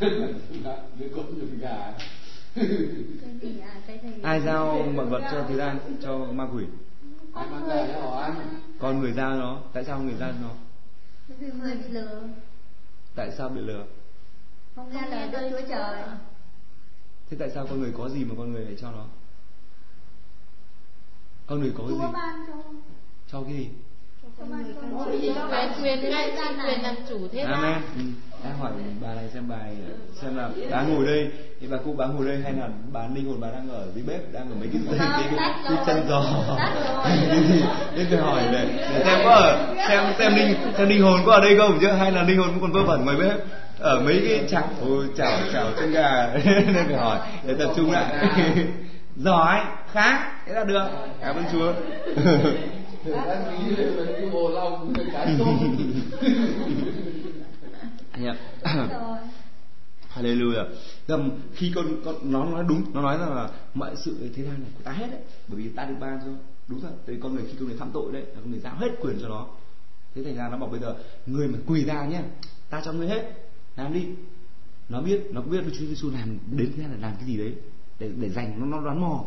[4.22, 6.64] Ai giao mọi vật cho thế gian cho ma quỷ?
[7.32, 7.88] Con người.
[8.78, 9.60] con người giao nó.
[9.72, 10.50] Tại sao người giao nó?
[11.28, 12.22] Vì người bị lừa?
[13.14, 13.86] Tại sao bị lừa?
[14.76, 16.02] Không nghe lời Đức Chúa Trời
[17.30, 19.04] thế tại sao con người có gì mà con người lại cho nó?
[21.46, 22.02] Con người có cái gì?
[22.02, 22.52] Chúa ban cho
[23.32, 23.68] cho cái gì
[24.38, 25.34] Quyền
[25.82, 26.32] quyền ngay
[26.66, 27.82] quyền làm chủ thế Amen.
[27.96, 28.02] Ừ.
[28.44, 29.76] Em hỏi bà này xem bài
[30.22, 31.30] xem là bà ngồi đây.
[31.60, 34.04] Thì bà cụ bà ngồi đây hay là bà linh hồn bà đang ở dưới
[34.06, 36.22] bếp đang ở mấy cái cái, cái, cái, cái chân giò.
[37.96, 41.32] Nên tôi hỏi để, để xem có ở xem xem linh xem linh hồn có
[41.32, 41.88] ở đây không chứ?
[41.88, 43.36] Hay là linh hồn còn vơ vẩn ngoài bếp
[43.78, 44.68] ở mấy cái chảo
[45.16, 48.26] chảo chảo chân gà nên phải hỏi để tập trung lại
[49.16, 49.60] giỏi
[49.92, 50.88] khác thế là được
[51.20, 51.72] cảm ơn chúa
[58.24, 58.36] yeah.
[60.16, 60.66] Hallelujah.
[61.08, 64.60] Dầm khi con con nó nói đúng, nó nói rằng là mọi sự thế gian
[64.60, 66.26] này của ta hết đấy, bởi vì ta được ban cho.
[66.68, 68.60] Đúng rồi, tại vì con người khi con người phạm tội đấy, là con người
[68.60, 69.46] giao hết quyền cho nó.
[70.14, 70.94] Thế thành ra nó bảo bây giờ
[71.26, 72.20] người mà quỳ ra nhé,
[72.70, 73.32] ta cho ngươi hết,
[73.76, 74.06] làm đi.
[74.88, 77.54] Nó biết, nó biết biết Chúa Giêsu làm đến thế là làm cái gì đấy
[77.98, 79.24] để để dành nó nó đoán mò.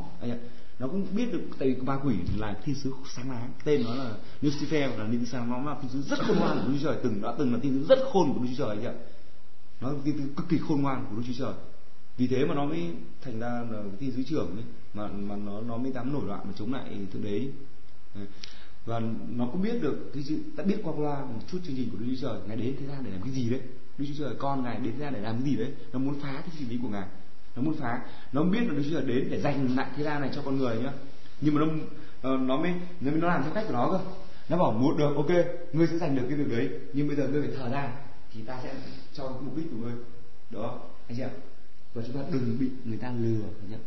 [0.79, 3.51] Nó cũng biết được tại vì ma quỷ là thiên sứ sáng láng.
[3.63, 6.67] Tên nó là Lucifer là thiên sứ nó là thiên sứ rất khôn ngoan của
[6.67, 8.85] Đức Chúa Trời từng đã từng là thiên sứ rất khôn của Đức Chúa Trời
[8.85, 8.93] ạ.
[9.81, 11.53] Nó thiên sứ cực kỳ khôn ngoan của Đức Chúa Trời.
[12.17, 15.62] Vì thế mà nó mới thành ra là thiên sứ trưởng ấy, mà mà nó
[15.62, 17.47] nó mới dám nổi loạn mà chống lại thượng đế.
[18.85, 21.89] Và nó cũng biết được cái sự đã biết qua qua một chút chương trình
[21.91, 23.62] của Đức Chúa Trời ngày đến thế gian để làm cái gì đấy.
[23.99, 25.73] Đức Chúa Trời con ngài đến thế gian để làm cái gì đấy?
[25.93, 27.07] Nó muốn phá cái suy lý của ngài.
[27.55, 28.01] Nó muốn phá.
[28.33, 30.57] Nó biết là Đức Chúa Trời đến để dành lại thế gian này cho con
[30.57, 30.91] người nhá.
[31.41, 31.67] Nhưng mà nó
[32.21, 33.99] ờ, nó mới nó mới, nó làm theo cách của nó cơ.
[34.49, 35.29] Nó bảo muốn được, ok,
[35.73, 37.93] ngươi sẽ giành được cái việc đấy, nhưng bây giờ ngươi phải thờ ra
[38.33, 38.73] thì ta sẽ
[39.13, 39.93] cho cái mục đích của ngươi.
[40.49, 41.29] Đó, anh chị ạ.
[41.93, 43.77] Và chúng ta đừng bị người ta lừa nhá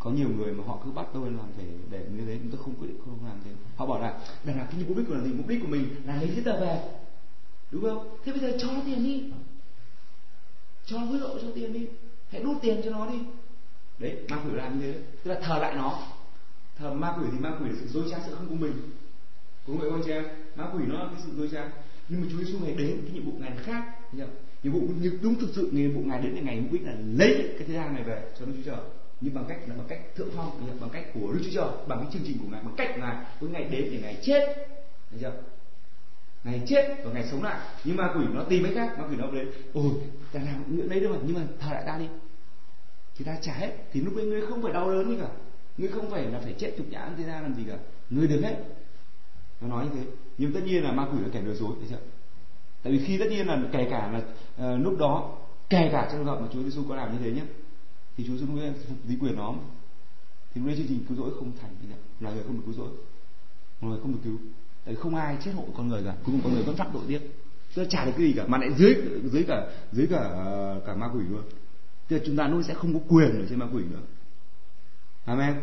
[0.00, 2.74] có nhiều người mà họ cứ bắt tôi làm thế, để như thế tôi không
[2.74, 3.50] quyết định không làm thế.
[3.76, 5.32] Họ bảo là đằng nào cái mục đích của là gì?
[5.32, 6.80] Mục đích của mình là lấy giấy tờ về
[7.70, 8.16] đúng không?
[8.24, 9.24] Thế bây giờ cho nó tiền đi.
[10.86, 11.86] Cho hối lộ cho tiền đi.
[12.30, 13.18] Hãy đút tiền cho nó đi.
[13.98, 14.98] Đấy, ma quỷ làm như thế.
[15.22, 16.02] Tức là thờ lại nó.
[16.78, 18.72] Thờ ma quỷ thì ma quỷ là sự dối trá, sự không của mình.
[19.66, 20.24] có vậy không chị em
[20.56, 21.70] ma quỷ nó là cái sự dối trá.
[22.08, 23.84] Nhưng mà Chúa Giêsu ngày đến cái nhiệm vụ ngài khác
[24.62, 26.94] nhiệm vụ như đúng thực sự, nhiệm vụ ngài đến là ngày mục đích là
[27.18, 28.80] lấy cái thế gian này về cho Đức Chúa Trời.
[29.20, 31.98] Nhưng bằng cách là bằng cách thượng phong, bằng cách của Đức Chúa Trời, bằng
[31.98, 34.54] cái chương trình của ngài, bằng cách là ngài với ngày đến để ngài chết,
[35.10, 35.32] thấy chưa?
[36.44, 37.60] Ngày chết và ngày sống lại.
[37.84, 39.92] Nhưng ma quỷ nó tìm mấy khác ma quỷ nó đến ôi
[40.32, 42.06] ta làm những đấy đâu mà nhưng mà thờ lại ta đi.
[43.16, 43.76] Thì ta trả hết.
[43.92, 45.28] Thì lúc ấy ngươi không phải đau đớn gì cả.
[45.78, 47.76] Ngươi không phải là phải chết chục nhãn thế ra làm gì cả.
[48.10, 48.56] Ngươi được hết.
[49.60, 50.10] Nó nói như thế.
[50.38, 52.00] Nhưng tất nhiên là ma quỷ là kẻ lừa dối thấy chưa?
[52.82, 54.18] Tại vì khi tất nhiên là kể cả là
[54.74, 55.36] uh, lúc đó
[55.70, 57.42] kể cả trong hợp mà Chúa Giêsu có làm như thế nhé
[58.16, 59.54] thì Chúa Giêsu mới phục lý quyền nó.
[60.54, 61.70] Thì lúc đấy chương trình cứu rỗi không thành
[62.20, 62.88] là người không được cứu rỗi.
[63.80, 64.38] Người không được cứu
[64.98, 67.20] không ai chết hộ con người cả cuối cùng con người vẫn phạm tội tiếp.
[67.74, 68.94] Tức là chả được cái gì cả mà lại dưới
[69.32, 70.20] dưới cả dưới cả
[70.86, 71.42] cả ma quỷ luôn.
[72.08, 74.00] Tức là chúng ta nuôi sẽ không có quyền ở trên ma quỷ nữa.
[75.24, 75.54] Amen.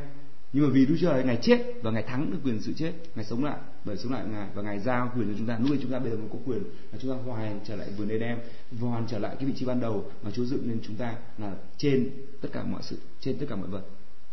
[0.53, 2.93] Nhưng mà vì Đức Chúa Trời ngày chết và ngày thắng được quyền sự chết
[3.15, 5.77] ngày sống lại bởi sống lại ngài và ngày giao quyền cho chúng ta nuôi,
[5.81, 8.39] chúng ta bây giờ mới có quyền là chúng ta hoàn trở lại vườn em,
[8.79, 11.55] hoàn trở lại cái vị trí ban đầu mà Chúa dựng nên chúng ta là
[11.77, 13.83] trên tất cả mọi sự trên tất cả mọi vật.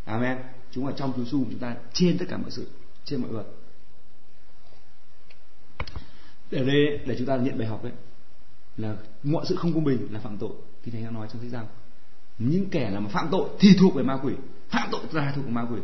[0.04, 0.38] Amen.
[0.70, 2.66] Chúng ta trong Chúa Giêsu chúng ta trên tất cả mọi sự
[3.04, 3.46] trên mọi vật
[6.50, 7.92] ở đây, để chúng ta nhận bài học đấy
[8.76, 10.50] là mọi sự không công bình là phạm tội.
[10.82, 11.66] Thì thầy nói trong sách rằng
[12.38, 14.32] những kẻ là mà phạm tội thì thuộc về ma quỷ.
[14.70, 15.80] Phạm tội là thuộc về ma quỷ.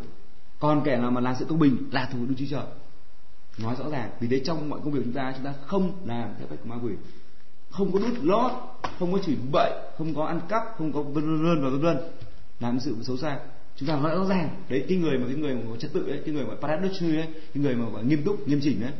[0.58, 2.64] Còn kẻ nào mà làm sự công bình là thuộc về đức chúa trời.
[3.58, 6.34] Nói rõ ràng, vì thế trong mọi công việc chúng ta chúng ta không làm
[6.38, 6.92] theo cách của ma quỷ.
[7.70, 8.52] Không có đút lót,
[8.98, 11.96] không có chửi bậy, không có ăn cắp, không có vân vân và vân vân.
[12.60, 13.38] Làm sự xấu xa.
[13.76, 16.06] Chúng ta nói rõ ràng, đấy, cái người mà cái người mà có trật tự
[16.08, 18.92] đấy cái người mà paradise đấy cái người mà nghiêm túc, nghiêm chỉnh đấy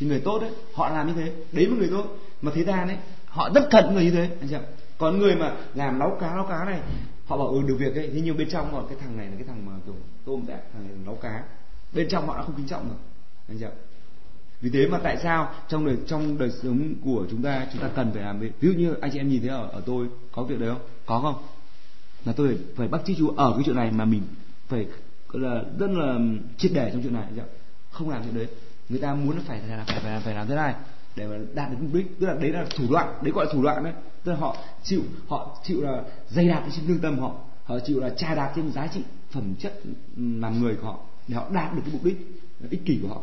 [0.00, 1.32] thì người tốt đấy họ làm như thế.
[1.52, 2.04] Đấy mới người tốt.
[2.42, 4.30] Mà thế gian đấy họ rất cận người như thế.
[4.40, 4.60] Anh chị ạ.
[4.98, 6.80] Còn người mà làm nấu cá nấu cá này
[7.26, 8.10] họ bảo ừ được việc ấy.
[8.14, 10.60] Thế nhưng bên trong là cái thằng này là cái thằng mà kiểu tôm tẹt
[10.72, 11.42] thằng này nấu cá.
[11.92, 12.98] Bên trong họ đã không kính trọng rồi.
[13.48, 13.70] Anh chị ạ.
[14.60, 17.88] Vì thế mà tại sao trong đời trong đời sống của chúng ta chúng ta
[17.96, 18.50] cần phải làm việc?
[18.60, 20.82] Ví dụ như anh chị em nhìn thấy ở ở tôi có việc đấy không?
[21.06, 21.42] Có không?
[22.24, 24.22] Là tôi phải, phải bắt chước chú ở cái chuyện này mà mình
[24.68, 24.86] phải
[25.28, 26.18] gọi là rất là
[26.58, 27.24] triệt để trong chuyện này
[27.90, 28.46] không làm chuyện đấy
[28.90, 30.74] người ta muốn phải phải phải phải, phải làm thế này
[31.16, 32.06] để mà đạt được mục đích.
[32.20, 33.92] Tức là đấy là thủ đoạn đấy gọi là thủ đoạn đấy.
[34.24, 37.34] Tức là họ chịu họ chịu là dày đạt trên lương tâm họ.
[37.64, 39.80] Họ chịu là trà đạp trên giá trị phẩm chất
[40.16, 40.98] làm người của họ
[41.28, 42.16] để họ đạt được cái mục đích
[42.70, 43.20] ích kỷ của họ.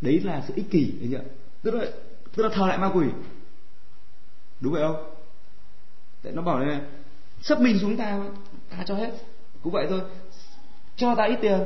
[0.00, 1.30] Đấy là sự ích kỷ đấy nhỉ
[1.62, 1.84] tức là
[2.36, 3.06] tức là thờ lại ma quỷ.
[4.60, 5.10] Đúng vậy không?
[6.22, 6.80] Tại nó bảo này
[7.42, 8.20] sắp mình xuống ta
[8.70, 9.10] ta cho hết.
[9.62, 10.00] Cũng vậy thôi.
[10.96, 11.60] Cho ta ít tiền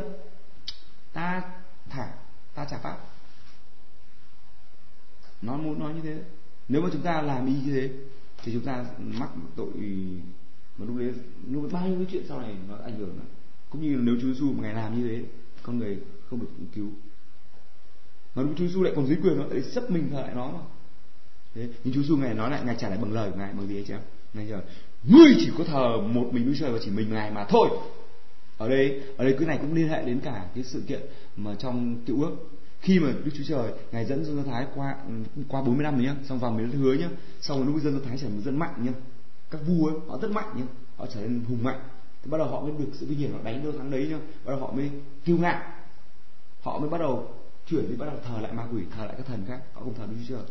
[1.13, 1.43] ta
[1.91, 2.09] thả
[2.55, 2.99] ta trả pháp.
[5.43, 6.23] Nó muốn nói như thế.
[6.69, 7.91] Nếu mà chúng ta làm y như thế,
[8.43, 9.73] thì chúng ta mắc tội
[10.79, 11.15] mà lúc đấy,
[11.51, 13.25] lúc bao nhiêu cái chuyện sau này nó ảnh hưởng đó.
[13.71, 15.25] cũng như nếu Chúa Giêsu ngày làm như thế,
[15.63, 15.99] con người
[16.31, 16.91] không được cứu.
[18.35, 20.61] Mà Chúa Giêsu lại còn dưới quyền, nó lại sắp mình thờ lại nó mà.
[21.55, 23.69] Thế, nhưng Chúa Giêsu ngài nói lại, ngài trả lại bằng lời của ngài, bằng
[23.69, 23.95] gì ấy chứ
[24.35, 24.63] ngài giờ
[25.05, 27.69] ngươi chỉ có thờ một mình Đức Trời và chỉ mình ngài mà thôi
[28.63, 31.01] ở đây ở đây cái này cũng liên hệ đến cả cái sự kiện
[31.37, 32.37] mà trong cựu ước
[32.83, 35.95] khi mà Đức Chúa Trời ngài dẫn dân Do Thái qua ừ, qua 40 năm
[35.95, 37.09] rồi nhá, xong vào mới hứa nhá,
[37.41, 38.93] xong rồi lúc dân Do Thái trở thành dân mạnh nhá.
[39.51, 40.65] Các vua ấy, họ rất mạnh nhá,
[40.97, 41.81] họ trở nên hùng mạnh.
[42.23, 44.19] Thì bắt đầu họ mới được sự vinh hiển họ đánh đôi thắng đấy nhá,
[44.45, 44.91] bắt đầu họ mới
[45.25, 45.63] kiêu ngạo.
[46.61, 47.29] Họ mới bắt đầu
[47.67, 49.95] chuyển đi bắt đầu thờ lại ma quỷ, thờ lại các thần khác, họ không
[49.95, 50.45] thờ Đức Chúa Trời.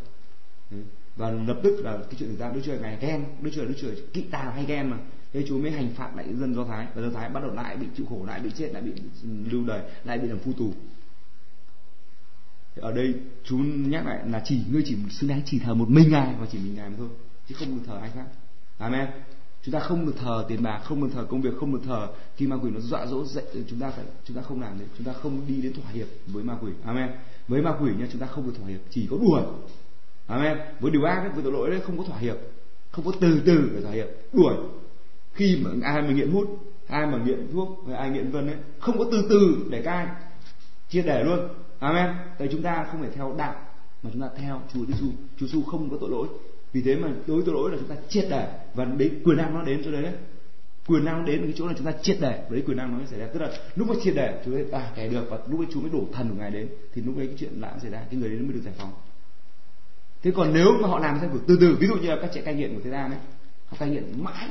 [0.70, 0.82] Đấy.
[1.16, 3.60] Và lập tức là cái chuyện xảy ra Đức Chúa Trời ngài ghen, Đức Chúa
[3.60, 4.98] Trời Đức Chúa Trời kỵ tà hay ghen mà.
[5.32, 6.86] Thế Chúa mới hành phạt lại dân Do Thái.
[6.94, 8.92] Và Do Thái bắt đầu lại bị chịu khổ, lại bị chết, lại bị
[9.50, 10.72] lưu đời, lại bị làm phu tù.
[12.76, 13.14] Ở đây
[13.44, 16.46] chú nhắc lại là chỉ ngươi chỉ xứng đáng chỉ thờ một mình ngài và
[16.52, 17.08] chỉ mình ngài mà thôi
[17.48, 18.26] chứ không được thờ ai khác.
[18.78, 19.08] Amen.
[19.62, 22.08] Chúng ta không được thờ tiền bạc không được thờ công việc không được thờ
[22.36, 24.84] khi ma quỷ nó dọa dỗ dạy chúng ta phải chúng ta không làm được
[24.98, 26.72] chúng ta không đi đến thỏa hiệp với ma quỷ.
[26.84, 27.10] Amen.
[27.48, 29.42] Với ma quỷ nha chúng ta không được thỏa hiệp chỉ có đuổi
[30.26, 30.58] amen.
[30.80, 32.36] Với điều ác với tội lỗi đấy không có thỏa hiệp
[32.90, 34.54] không có từ từ để thỏa hiệp đuổi
[35.34, 36.48] khi mà ai mà nghiện hút,
[36.88, 40.06] ai mà nghiện thuốc, hay ai nghiện vân ấy, không có từ từ để cai
[40.88, 41.48] chia để luôn.
[41.78, 42.14] Amen.
[42.38, 43.54] Tại chúng ta không phải theo đạo,
[44.02, 46.28] mà chúng ta theo Chúa Giêsu Chúa Giêsu không có tội lỗi.
[46.72, 49.54] Vì thế mà đối tội lỗi là chúng ta triệt để và đấy, quyền năng
[49.54, 50.12] nó đến cho đấy đấy.
[50.86, 53.18] Quyền năng đến cái chỗ là chúng ta triệt để đấy quyền năng nó xảy
[53.18, 53.26] ra.
[53.26, 55.26] Tức là lúc mà triệt để, Chúa ấy à kẻ được.
[55.30, 57.60] Và lúc ấy Chúa mới đổ thần của ngài đến, thì lúc đấy cái chuyện
[57.60, 58.92] lạ xảy ra, cái người đấy mới được giải phóng.
[60.22, 62.40] Thế còn nếu mà họ làm theo từ từ, ví dụ như là các trẻ
[62.40, 63.20] cai nghiện của thế gian ấy,
[63.66, 64.48] họ cai nghiện mãi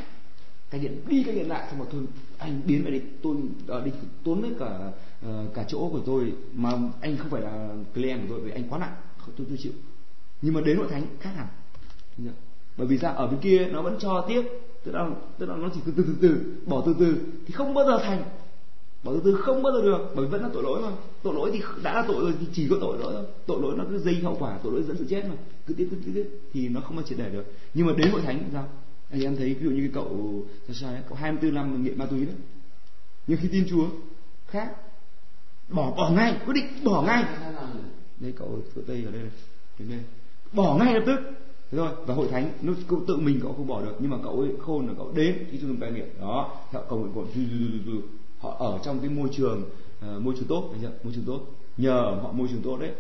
[0.72, 2.02] cái điện đi cái điện lại xong rồi thôi
[2.38, 3.36] anh biến về đi tôi
[3.68, 3.92] ở đi
[4.24, 4.92] tốn hết cả
[5.26, 8.64] uh, cả chỗ của tôi mà anh không phải là client của tôi vì anh
[8.70, 9.72] quá nặng không tôi tôi chịu.
[10.42, 11.48] Nhưng mà đến hội thánh khác hẳn.
[12.78, 13.16] Bởi vì sao?
[13.16, 14.42] Ở bên kia nó vẫn cho tiếp
[14.84, 17.16] tức là tức là nó chỉ từ từ từ từ bỏ từ từ
[17.48, 18.24] thì không bao giờ thành.
[19.04, 20.92] Bỏ từ từ không bao giờ được bởi vì vẫn là tội lỗi mà
[21.24, 23.26] tội lỗi thì đã là tội rồi thì chỉ có tội lỗi thôi.
[23.46, 25.36] Tội lỗi nó cứ dây hậu quả tội lỗi dẫn sự chết mà.
[25.68, 27.46] Cứ tiếp cứ tiếp thì nó không bao triệt để được.
[27.74, 28.68] Nhưng mà đến hội thánh thì sao?
[29.12, 30.44] Anh em thấy ví dụ như cái cậu
[30.74, 32.36] sao ấy cậu 24 năm nghiện ma túy đấy.
[33.28, 33.88] Nhưng khi tin Chúa
[34.48, 34.76] khác.
[35.70, 37.24] Bỏ bỏ ngay quyết định bỏ ngay.
[38.20, 39.32] Đây cậu phương tây ở đây này
[39.80, 40.00] đến đây.
[40.54, 41.20] Bỏ ngay lập tức.
[41.72, 44.18] Thế rồi và hội thánh nó cậu tự mình cậu không bỏ được nhưng mà
[44.24, 46.10] cậu ấy khôn là cậu đến khi trung tâm cai nghiện.
[46.20, 47.26] Đó họ cầu nguyện của
[48.40, 48.56] họ.
[48.60, 49.64] Ở trong cái môi trường
[50.00, 50.92] uh, môi trường tốt thấy chưa?
[51.04, 51.42] môi trường tốt.
[51.78, 52.92] Nhờ họ môi trường tốt đấy.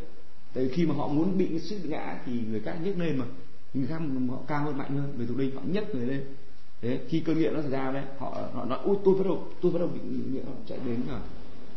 [0.53, 3.25] Tại khi mà họ muốn bị sự ngã thì người khác nhấc lên mà
[3.73, 6.25] người khác họ cao hơn mạnh hơn về thuộc linh họ nhấc người lên.
[6.81, 9.47] Thế khi cơn nghiện nó xảy ra đấy họ họ nói ui tôi bắt đầu
[9.61, 9.99] tôi bắt đầu bị
[10.31, 11.19] nghiện họ chạy đến rồi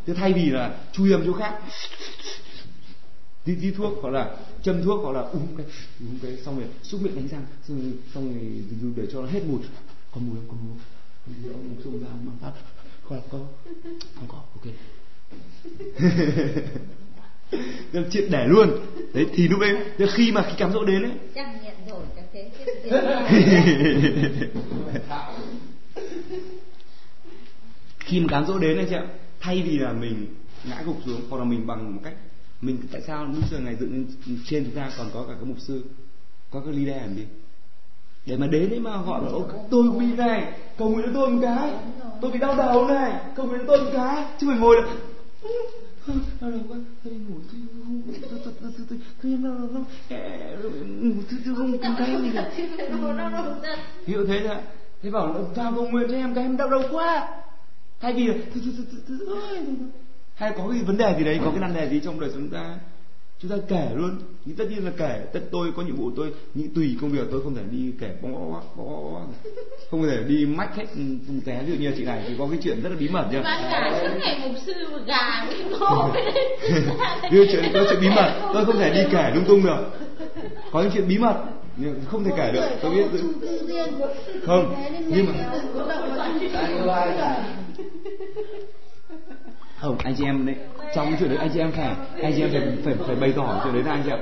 [0.07, 1.61] thế thay vì là chui âm chỗ khác
[3.45, 5.67] tí tí thuốc hoặc là châm thuốc hoặc là uống cái
[6.01, 8.63] uống cái xong rồi xúc miệng đánh răng xong rồi, xong rồi
[8.97, 9.61] để cho nó hết mùi.
[10.15, 10.79] Còn mùi không?
[11.27, 11.63] Còn mùi không?
[11.63, 12.53] Ông xông ra mang phát.
[13.09, 13.39] Có có.
[14.15, 14.43] Không có.
[14.55, 14.67] Ok.
[17.93, 18.71] nên chuyện để luôn.
[19.15, 19.77] Đấy thì lúc đấy
[20.13, 21.13] khi mà khi cám dỗ đến ấy.
[27.99, 29.07] Khi mà cám dỗ đến anh chị ạ
[29.41, 30.27] thay vì là mình
[30.65, 32.15] ngã gục xuống hoặc là mình bằng một cách
[32.61, 34.07] mình tại sao lúc giờ ngày dựng
[34.47, 35.83] trên chúng ta còn có cả cái mục sư
[36.51, 37.25] có cái leader làm gì?
[38.27, 41.39] Để mà đến đấy mà họ bảo tôi bị này cầu nguyện cho tôi một
[41.43, 41.71] cái
[42.21, 44.25] tôi bị đau đầu này cầu nguyện cho tôi một cái.
[44.41, 44.89] Chứ phải ngồi là
[46.41, 46.77] đau đầu quá?
[47.05, 49.85] Tôi ngủ tôi không tôi tôi tôi tôi tôi đau đầu không
[51.09, 52.51] ngủ tôi tôi không tìm cái gì cả.
[54.07, 54.57] ví dụ thế thôi
[55.03, 57.29] thế bảo tao cầu nguyện cho em cái em đau đầu quá.
[58.01, 58.31] Thay vì
[60.35, 62.49] hay có cái vấn đề gì đấy có cái nan đề gì trong đời sống
[62.49, 62.79] ta
[63.43, 64.19] chúng ta kể luôn.
[64.45, 65.21] Nhưng tất nhiên là kể.
[65.33, 68.11] Tất tôi có nhiệm vụ tôi những tùy công việc tôi không thể đi kể
[68.23, 69.21] bó bó bó
[69.91, 70.85] không thể đi mách hết
[71.27, 71.63] tung té.
[71.67, 73.63] Ví dụ như chị này thì có cái chuyện rất là bí mật chưa bán
[73.71, 74.73] cả suốt ngày mục sư
[75.07, 76.13] gà với ngô
[77.53, 78.51] chuyện có chuyện bí mật.
[78.55, 79.91] Tôi không thể đi kể lung tung được.
[80.73, 81.37] Có những chuyện bí mật
[82.07, 82.69] không thể kể được.
[82.83, 83.05] Tôi biết
[84.47, 84.75] không
[85.09, 85.33] nhưng mà
[89.85, 90.57] không anh chị em đấy
[90.95, 93.33] trong cái chuyện đấy anh chị em phải anh chị em phải phải phải bày
[93.37, 94.19] tỏ chuyện đấy là anh chị em.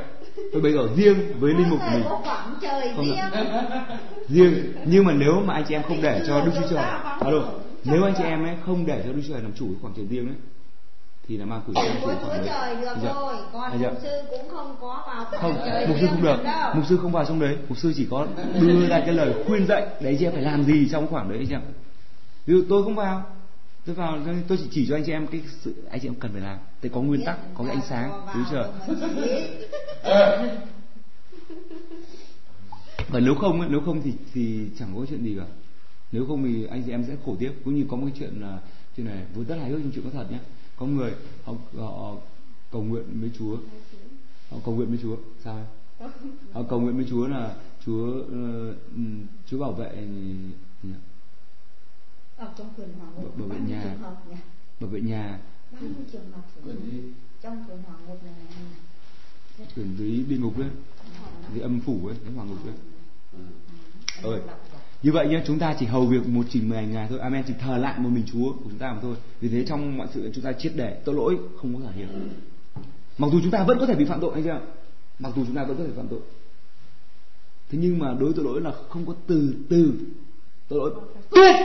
[0.52, 2.04] Tôi bày tỏ riêng với linh mục của mình.
[2.08, 2.22] Không
[4.28, 6.84] riêng nhưng mà nếu mà anh chị em không để cho đức chúa trời
[7.20, 7.42] alo
[7.84, 10.06] nếu anh chị em ấy không để cho đức chúa trời làm chủ khoảng trời
[10.10, 10.36] riêng đấy
[11.28, 12.54] thì là ma quỷ không chủ khoảng đấy.
[12.80, 15.54] Được rồi còn mục sư cũng không có vào không
[15.88, 16.36] mục sư không được.
[16.74, 17.56] mục sư không vào trong đấy.
[17.68, 18.26] Mục sư chỉ có
[18.60, 21.28] đưa ra cái lời khuyên dạy đấy anh chị em phải làm gì trong khoảng
[21.28, 21.60] đấy chị em.
[22.46, 23.22] Ví dụ tôi không vào
[23.86, 24.18] tôi vào
[24.48, 26.58] tôi chỉ chỉ cho anh chị em cái sự anh chị em cần phải làm.
[26.82, 28.74] Để có nguyên tắc có cái ánh sáng đúng chưa?
[33.08, 35.46] Và nếu không nếu không thì thì chẳng có chuyện gì cả.
[36.12, 38.40] Nếu không thì anh chị em sẽ khổ tiếp cũng như có một cái chuyện
[38.40, 38.58] là
[38.96, 40.38] chuyện này vừa rất hài hước nhưng chuyện có thật nhé.
[40.76, 41.12] Có người
[41.44, 42.16] họ, họ
[42.72, 43.56] cầu nguyện với Chúa.
[44.50, 45.16] Họ cầu nguyện với Chúa.
[45.44, 45.66] Sao
[46.52, 47.54] họ cầu nguyện với Chúa là
[47.86, 48.76] Chúa uh,
[49.46, 50.06] Chúa bảo vệ ừ,
[50.82, 50.88] ừ
[52.38, 53.96] trong quyền hòa ngục bảo vệ nhà.
[54.80, 55.38] bảo vệ nhà.
[55.72, 56.42] Bao nhiêu trường hợp
[57.42, 60.68] trong quyền hòa ngục này này quyền dưới địa ngục đấy.
[61.54, 62.74] Dưới âm phủ ấy cái hòa ngục đấy.
[64.22, 64.40] Ơi
[65.02, 67.18] như vậy nhé chúng ta chỉ hầu việc một trình mười ngày thôi.
[67.18, 69.16] Amen chỉ thờ lại một mình chúa của chúng ta mà thôi.
[69.40, 72.28] Vì thế trong mọi sự chúng ta chết để tội lỗi không có thể hiện
[73.18, 74.60] mặc dù chúng ta vẫn có thể bị phạm tội hay chưa
[75.18, 76.20] mặc dù chúng ta vẫn có thể phạm tội.
[77.70, 79.92] Thế nhưng mà đối tội lỗi là không có từ từ
[80.68, 80.90] tội lỗi.
[81.30, 81.56] Tuyệt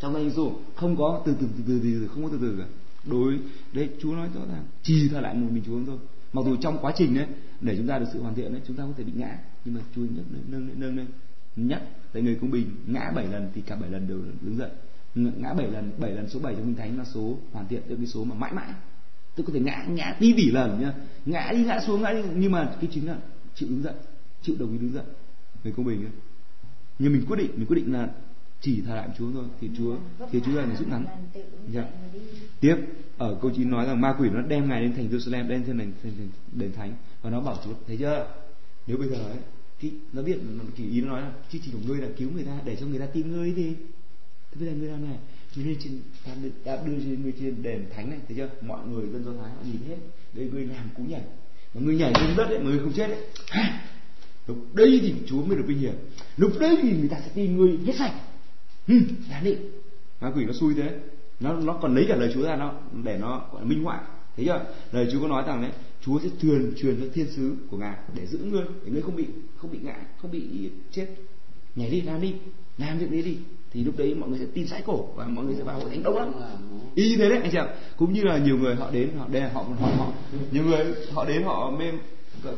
[0.00, 2.64] trong tay Giêsu không có, từ từ từ từ từ không có từ từ cả
[3.04, 3.38] đối,
[3.72, 5.98] đấy, Chúa nói rõ ràng, chỉ thờ lại một mình Chúa thôi.
[6.32, 7.26] Mặc dù trong quá trình đấy,
[7.60, 9.74] để chúng ta được sự hoàn thiện đấy, chúng ta có thể bị ngã, nhưng
[9.74, 11.06] mà Chúa nhắc nâng lên nâng lên
[11.56, 11.82] nhắc
[12.12, 14.70] tại người công bình ngã bảy lần thì cả bảy lần đều đứng dậy.
[15.14, 17.96] Ngã bảy lần bảy lần số bảy trong minh thánh là số hoàn thiện, tức
[17.96, 18.72] cái số mà mãi mãi.
[19.36, 20.92] Tôi có thể ngã ngã tí tỷ lần nhá.
[21.26, 23.16] Ngã đi, ngã xuống, ngã đi, nhưng mà cái chính là
[23.54, 23.94] chịu đứng dậy,
[24.42, 25.04] chịu đồng ý đứng dậy,
[25.64, 26.12] người công bình ấy.
[26.98, 28.08] nhưng mình quyết định, mình quyết định là
[28.60, 29.44] chỉ thờ lại Chúa thôi.
[29.60, 29.96] Thì Chúa
[30.32, 31.04] thì Chúa là rút ngắn.
[31.72, 31.84] dạ.
[32.60, 32.76] tiếp
[33.18, 35.78] ở câu 9 nói rằng ma quỷ nó đem ngài lên thành Jerusalem lên trên
[35.78, 36.94] đền, đền, đền thánh.
[37.22, 38.26] Và nó bảo Chúa thấy chưa?
[38.86, 39.38] Nếu bây giờ ấy
[39.80, 42.30] thì nó biết nó chỉ ý nó nói là chỉ chỉ của ngươi là cứu
[42.34, 43.74] người ta để cho người ta tin ngươi đi.
[44.50, 45.18] Thế bây giờ ngươi làm này.
[45.56, 46.32] Ngươi lên trên ta
[46.64, 48.48] đã đưa trên ngươi trên đền thánh này thấy chưa?
[48.66, 49.96] Mọi người dân do thái họ nhìn hết.
[50.32, 51.22] Đây ngươi làm cú nhảy.
[51.74, 53.66] Mà ngươi nhảy lên đất ấy mà ngươi không chết ấy.
[54.46, 55.94] Lúc đây thì chúa mới được vinh hiển.
[56.36, 58.14] Lúc đấy thì người ta sẽ tin ngươi hết sạch
[58.88, 58.94] ừ,
[59.30, 59.56] là đi
[60.20, 60.98] ma quỷ nó xui thế.
[61.40, 62.72] Nó nó còn lấy cả lời chúa ra nó
[63.04, 64.00] để nó gọi là minh họa.
[64.36, 64.64] Thấy chưa?
[64.92, 65.70] Lời chúa có nói rằng đấy
[66.04, 69.16] chúa sẽ truyền truyền cho thiên sứ của ngài để giữ ngươi để ngươi không
[69.16, 71.06] bị không bị ngã không bị chết.
[71.76, 72.34] Nhảy đi làm đi
[72.78, 73.36] làm việc đấy đi.
[73.72, 75.90] Thì lúc đấy mọi người sẽ tin sãi cổ và mọi người sẽ vào hội
[75.90, 76.32] thánh đông lắm.
[76.94, 77.66] Y như thế đấy anh chị ạ.
[77.96, 80.12] Cũng như là nhiều người họ đến họ đây họ họ họ.
[80.50, 81.92] Nhiều người họ đến họ mê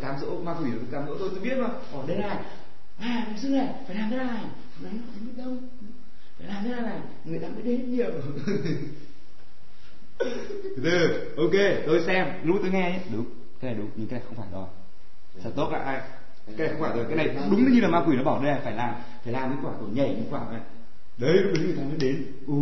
[0.01, 1.69] cám dỗ ma quỷ cám dỗ tôi tôi biết mà.
[1.93, 2.39] Ở đây này
[2.99, 4.45] à sư này phải làm thế này.
[4.83, 5.57] Đấy họ biết đâu
[6.49, 8.11] làm thế này người ta mới đến nhiều.
[10.85, 11.53] Từ ok
[11.87, 13.01] tôi xem lúc tôi nghe ấy.
[13.13, 13.25] đúng
[13.61, 14.67] cái này đúng nhưng cái này không phải rồi.
[15.43, 16.01] Thật tốt là ai?
[16.47, 18.61] Cái này không phải rồi cái này đúng như là ma quỷ nó bảo đây
[18.65, 20.61] phải làm phải làm cái quả của nhảy cái quả này.
[21.19, 22.27] Đấy lúc đấy người ta mới đến.
[22.47, 22.55] Ừ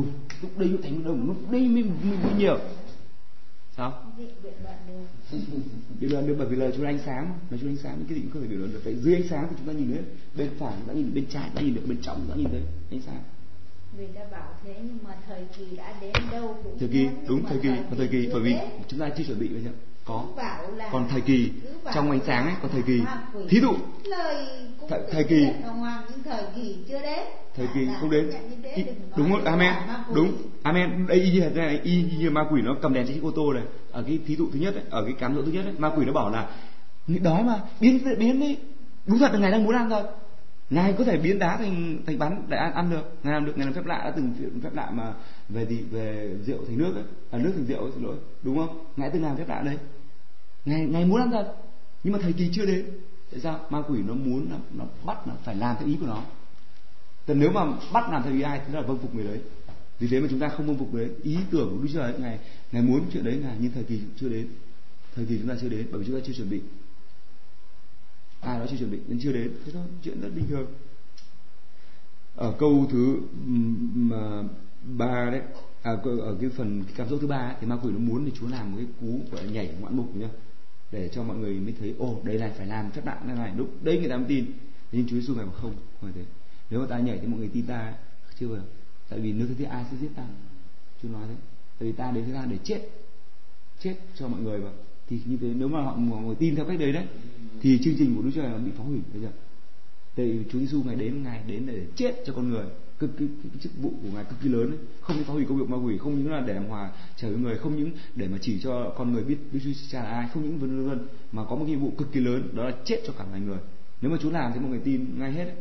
[0.43, 2.59] lúc đây lúc thành đồng lúc đây mới, mới, mới nhiều.
[3.77, 4.03] Sao?
[6.01, 8.15] Biểu luận được bởi vì lời Chúa ánh sáng mà Chúa ánh sáng những cái
[8.15, 9.93] gì cũng không thể biểu luận được phải dưới ánh sáng thì chúng ta nhìn
[9.93, 10.03] thấy
[10.35, 12.37] bên phải chúng ta nhìn bên trái chúng ta nhìn được bên trong chúng ta
[12.37, 13.23] nhìn thấy ánh sáng
[13.97, 17.45] người ta bảo thế nhưng mà thời kỳ đã đến đâu cũng thời kỳ đúng
[17.45, 18.57] thời kỳ và thời kỳ bởi vì
[18.89, 19.71] chúng ta chưa chuẩn bị bây giờ.
[20.05, 20.25] Có.
[20.93, 21.51] Còn thời kỳ
[21.95, 23.01] trong ánh sáng ấy có thời kỳ.
[23.49, 23.73] Thí dụ
[24.89, 25.47] thời, thời kỳ
[26.25, 27.19] thời kỳ chưa đến.
[27.57, 28.31] thời kỳ không đến.
[29.17, 29.75] đúng không amen.
[30.15, 30.33] đúng.
[30.63, 31.07] Amen.
[31.07, 33.31] Đây y như thế này y như ma quỷ nó cầm đèn trên chiếc ô
[33.31, 33.63] tô này.
[33.93, 35.91] Ở cái thí dụ thứ nhất ấy, ở cái cám dỗ thứ nhất ấy, ma
[35.97, 36.51] quỷ nó bảo là
[37.07, 38.57] đói mà biến biến đi.
[39.07, 40.03] Đúng thật là ngài đang muốn ăn thôi
[40.71, 43.15] ngài có thể biến đá thành thành bắn để ăn, ăn được.
[43.23, 45.15] Ngài làm được ngài làm phép lạ đã từng phép lạ mà
[45.49, 47.05] về gì về rượu thành nước ấy.
[47.31, 48.17] À, nước thành rượu ấy, xin lỗi.
[48.43, 48.85] Đúng không?
[48.97, 49.79] Ngài từng làm phép lạ đấy
[50.65, 51.55] ngài ngài muốn ăn thật.
[52.05, 52.87] Nhưng mà thời kỳ chưa đến.
[53.31, 53.61] Tại sao?
[53.71, 56.23] Ma quỷ nó muốn nó nó bắt là phải làm theo ý của nó.
[57.27, 59.41] Thì nếu mà bắt làm theo ý ai thì là vâng phục người đấy.
[59.99, 61.15] Vì thế mà chúng ta không vâng phục người đấy.
[61.23, 62.39] Ý tưởng của Đức Chúa Trời ngài
[62.73, 64.49] ngài muốn chuyện đấy là nhưng thời kỳ chưa đến.
[65.17, 66.61] Thời kỳ chúng ta chưa đến bởi vì chúng ta chưa chuẩn bị
[68.41, 69.53] ai đó chưa chuẩn bị nên chưa đến.
[69.65, 70.67] Thế thôi chuyện rất bình thường.
[72.37, 73.21] Ở câu thứ
[73.95, 74.43] mà
[74.83, 75.43] ba đấy
[75.83, 78.33] à, ở cái phần cái cảm xúc thứ ba thì ma quỷ nó muốn thì
[78.41, 80.29] chúa làm một cái cú gọi là nhảy ngoạn mục nhá
[80.93, 83.53] để cho mọi người mới thấy ồ đây này phải làm chắc đạn này này
[83.57, 84.47] lúc đấy người ta mới tin.
[84.93, 86.25] Nhưng Chúa Giêsu ngài bảo không không phải thế.
[86.71, 87.95] Nếu mà ta nhảy thì mọi người tin ta
[88.41, 88.63] chưa bao
[89.09, 90.27] tại vì nếu thế thì ai sẽ giết ta?
[91.03, 91.35] Chúa nói thế.
[91.79, 92.89] Tại vì ta đến thế gian để chết
[93.81, 94.71] chết cho mọi người mà
[95.11, 97.07] thì như thế nếu mà họ ngồi tin theo cách đấy đấy
[97.61, 99.29] thì chương trình của Đức Chúa Trời bị phá hủy bây giờ.
[100.17, 102.65] Tại vì Chúa Giêsu ngày đến ngày đến để chết cho con người.
[102.99, 104.79] Cực cái, cái, cái chức vụ của ngài cực kỳ lớn ấy.
[105.01, 107.29] không những phá hủy công việc ma quỷ không những là để làm hòa trở
[107.29, 110.11] với người không những để mà chỉ cho con người biết Đức Chúa Cha là
[110.11, 112.77] ai không những vân vân mà có một nhiệm vụ cực kỳ lớn đó là
[112.85, 113.59] chết cho cả loài người.
[114.03, 115.57] Nếu mà Chúa làm thì mọi người tin ngay hết ấy.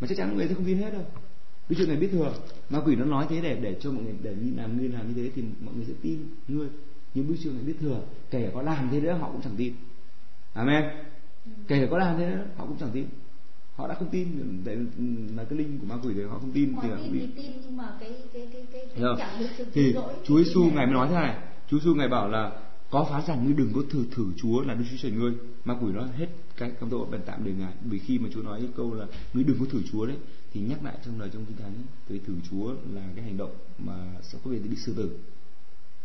[0.00, 1.04] mà chắc chắn người sẽ không tin hết đâu.
[1.68, 2.34] Đức Chúa Ngài biết thừa.
[2.70, 5.08] Ma quỷ nó nói thế để để cho mọi người để như làm như làm
[5.08, 6.18] như thế thì mọi người sẽ tin
[6.48, 6.68] ngươi
[7.16, 8.00] nhưng Đức Chúa Ngài biết thừa
[8.30, 9.74] kể có làm thế nữa họ cũng chẳng tin.
[10.52, 10.84] Amen.
[11.68, 13.06] Kể có làm thế nữa họ cũng chẳng tin.
[13.76, 14.28] Họ đã không tin
[14.64, 14.76] tại
[15.36, 17.52] là cái linh của ma quỷ thì họ không tin thì họ không tin tin.
[17.62, 19.14] nhưng mà cái cái cái cái, cái Hiểu.
[19.18, 21.36] chẳng được sự thì lỗi Chúa Giêsu ngài mới nói thế này.
[21.70, 22.52] Chúa Giêsu ngài bảo là
[22.90, 25.32] có phán rằng ngươi đừng có thử thử Chúa là Đức Chúa Trời ngươi.
[25.64, 27.72] Ma quỷ nó hết cái cam dỗ bèn tạm để ngài.
[27.84, 30.16] Vì khi mà Chúa nói cái câu là ngươi đừng có thử Chúa đấy
[30.52, 31.72] thì nhắc lại trong lời trong kinh thánh
[32.08, 35.18] vì thử Chúa là cái hành động mà sẽ có thể bị xử tử.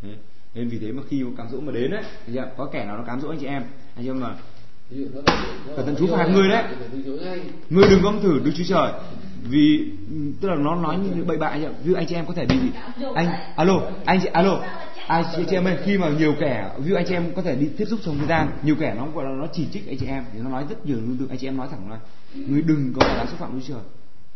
[0.02, 0.18] Đấy
[0.56, 2.04] nên vì thế mà khi có cám dỗ mà đến đấy
[2.58, 3.64] có kẻ nào nó cám dỗ anh chị em?
[3.96, 4.36] Anh em mà
[5.76, 6.64] cẩn thận chú Phải tận phạt người đấy.
[7.70, 8.92] người đừng có thử Đức Chúa Trời.
[9.50, 9.92] Vì
[10.42, 12.34] tức là nó nói như bậy bạ anh chị ví dụ anh chị em có
[12.34, 12.56] thể bị
[13.16, 14.64] anh alo anh chị alo.
[15.08, 17.42] Anh chị, chị em ơi khi mà nhiều kẻ ví dụ anh chị em có
[17.42, 19.88] thể đi tiếp xúc trong thời gian nhiều kẻ nó gọi là nó chỉ trích
[19.88, 21.92] anh chị em thì nó nói rất nhiều tương tự anh chị em nói thẳng
[21.92, 22.00] là
[22.36, 23.84] người đừng có là xúc phạm Đức Chúa Trời.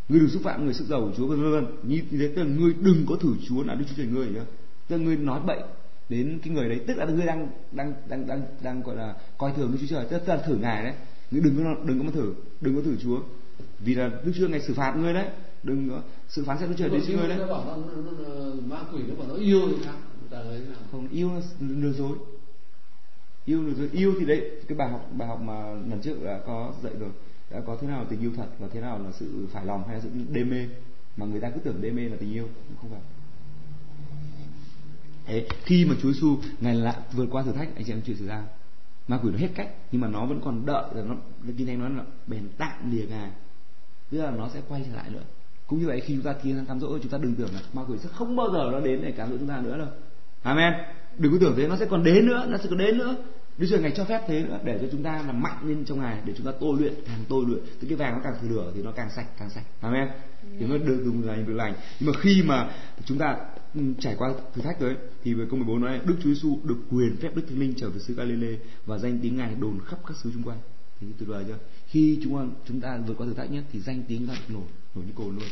[0.09, 2.49] Người đừng xúc phạm người sức giàu của Chúa vân vân như thế tức là
[2.49, 4.41] người đừng có thử Chúa là Đức Chúa Trời người, nhá
[4.88, 5.59] tức là người nói bậy
[6.10, 9.51] đến cái người đấy tức là ngươi đang đang đang đang đang gọi là coi
[9.51, 10.93] thường Đức Chúa Trời tức là thử ngài đấy.
[11.32, 13.20] Ngươi đừng có đừng có mà thử đừng có thử Chúa.
[13.80, 15.28] Vì là Đức Chúa ngài xử phạt ngươi đấy
[15.64, 17.38] đừng có sự phán xét Đức Chúa Trời đến ngươi đấy.
[17.38, 19.95] nó bảo nó, nó, nó, ma quỷ nó bảo nó yêu thì sao
[20.43, 22.18] người không yêu là lừa dối.
[23.45, 23.89] Yêu lừa dối.
[23.91, 27.10] Yêu thì đấy cái bài học bài học mà lần trước đã có dạy rồi
[27.51, 29.84] đã có thế nào là tình yêu thật và thế nào là sự phải lòng
[29.88, 30.68] hay là sự đê mê.
[31.18, 32.47] Mà người ta cứ tưởng đê mê là tình yêu
[32.82, 33.01] không phải
[35.26, 38.17] Thế khi mà Chúa Giêsu ngài lại vượt qua thử thách, anh chị em chuyện
[38.17, 38.43] xảy ra.
[39.07, 41.15] Ma quỷ nó hết cách, nhưng mà nó vẫn còn đợi rồi nó
[41.57, 43.30] kinh thánh nói là bèn tạm lìa ngài.
[44.09, 45.23] Tức là nó sẽ quay trở lại nữa.
[45.67, 47.59] Cũng như vậy, khi chúng ta thiên sang cám dỗ, chúng ta đừng tưởng là
[47.73, 49.88] ma quỷ sẽ không bao giờ nó đến để cám dỗ chúng ta nữa đâu.
[50.43, 50.73] Amen.
[51.17, 53.15] Đừng có tưởng thế, nó sẽ còn đến nữa, nó sẽ còn đến nữa.
[53.57, 55.99] Đức Chúa ngài cho phép thế nữa, để cho chúng ta là mạnh lên trong
[55.99, 57.59] ngài, để chúng ta tôi luyện, càng tôi luyện.
[57.80, 59.63] Từ cái vàng nó càng thử lửa thì nó càng sạch càng sạch.
[59.82, 60.07] Amen.
[60.59, 62.69] Thì nó được dùng lành được lành nhưng mà khi mà
[63.05, 63.38] chúng ta
[63.99, 66.78] trải qua thử thách rồi ấy, thì về câu 14 nói Đức Chúa Giêsu được
[66.89, 69.99] quyền phép Đức Thánh Linh trở về xứ Galilee và danh tiếng ngài đồn khắp
[70.07, 70.57] các xứ xung quanh
[71.01, 71.57] thì tuyệt vời chưa
[71.88, 74.41] khi chúng ta chúng ta vượt qua thử thách nhé thì danh tiếng ngài ta
[74.47, 74.63] nổi
[74.95, 75.49] nổi như cồn luôn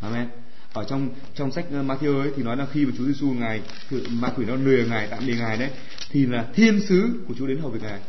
[0.00, 0.28] Amen.
[0.72, 3.62] Ở trong trong sách Matthew ấy thì nói là khi mà Chúa Giêsu ngài
[4.10, 5.70] ma quỷ nó lừa ngài tạm lìa ngài đấy
[6.10, 8.00] thì là thiên sứ của Chúa đến hầu việc ngài.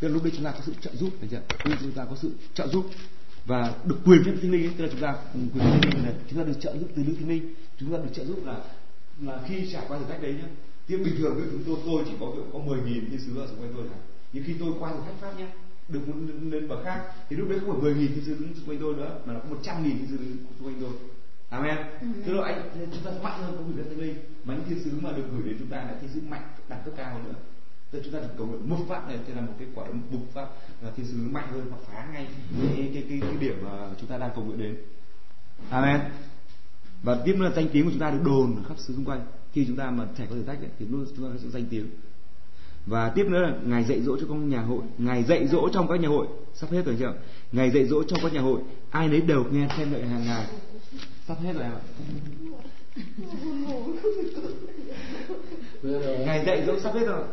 [0.00, 1.40] Tức là lúc đấy chúng ta có sự trợ giúp phải chưa?
[1.64, 2.90] Lúc chúng ta có sự trợ giúp
[3.46, 6.04] và được quyền phép thánh linh ấy, tức là chúng ta ừ, quyền phép linh
[6.04, 7.54] là chúng ta được trợ giúp từ Đức Thánh Linh.
[7.78, 8.58] Chúng ta được trợ giúp là
[9.22, 10.48] là khi trải qua thử thách đấy nhá.
[10.88, 13.60] Thì bình thường với chúng tôi tôi chỉ có có 10.000 thiên sứ ở xung
[13.60, 13.98] quanh tôi thôi.
[14.32, 15.48] Nhưng khi tôi qua thử thách pháp nhá,
[15.88, 16.14] được một
[16.50, 18.94] lên bậc khác thì lúc đấy không phải 10.000 thiên sứ đứng xung quanh tôi
[18.94, 20.90] nữa mà là có 100.000 thiên sứ đứng xung quanh tôi.
[21.48, 21.76] Amen.
[22.26, 24.90] Tức là anh chúng ta mạnh hơn công việc thánh linh mà những thiên sứ
[25.00, 27.38] mà được gửi đến chúng ta là thiên sứ mạnh đẳng cấp cao hơn nữa.
[27.90, 30.10] Tức chúng ta chỉ cầu nguyện một phát này thì là một cái quả bục
[30.10, 30.46] bùng phát
[30.80, 32.26] là thiên sứ mạnh hơn hoặc phá ngay
[32.76, 34.76] cái cái cái, cái điểm mà chúng ta đang cầu nguyện đến.
[35.70, 36.00] Amen.
[37.02, 39.26] Và tiếp nữa là danh tiếng của chúng ta được đồn khắp xứ xung quanh.
[39.52, 41.50] Khi chúng ta mà trải qua thử thách ấy, thì luôn chúng ta có sự
[41.50, 41.90] danh tiếng.
[42.86, 45.88] Và tiếp nữa là ngài dạy dỗ cho các nhà hội, ngài dạy dỗ trong
[45.88, 47.14] các nhà hội, sắp hết rồi chưa?
[47.52, 48.60] Ngài dạy dỗ trong các nhà hội,
[48.90, 50.46] ai nấy đều nghe xem lợi hàng ngày
[51.26, 51.80] Sắp hết rồi em ạ
[55.82, 57.24] ngày dạy dỗ sắp hết rồi.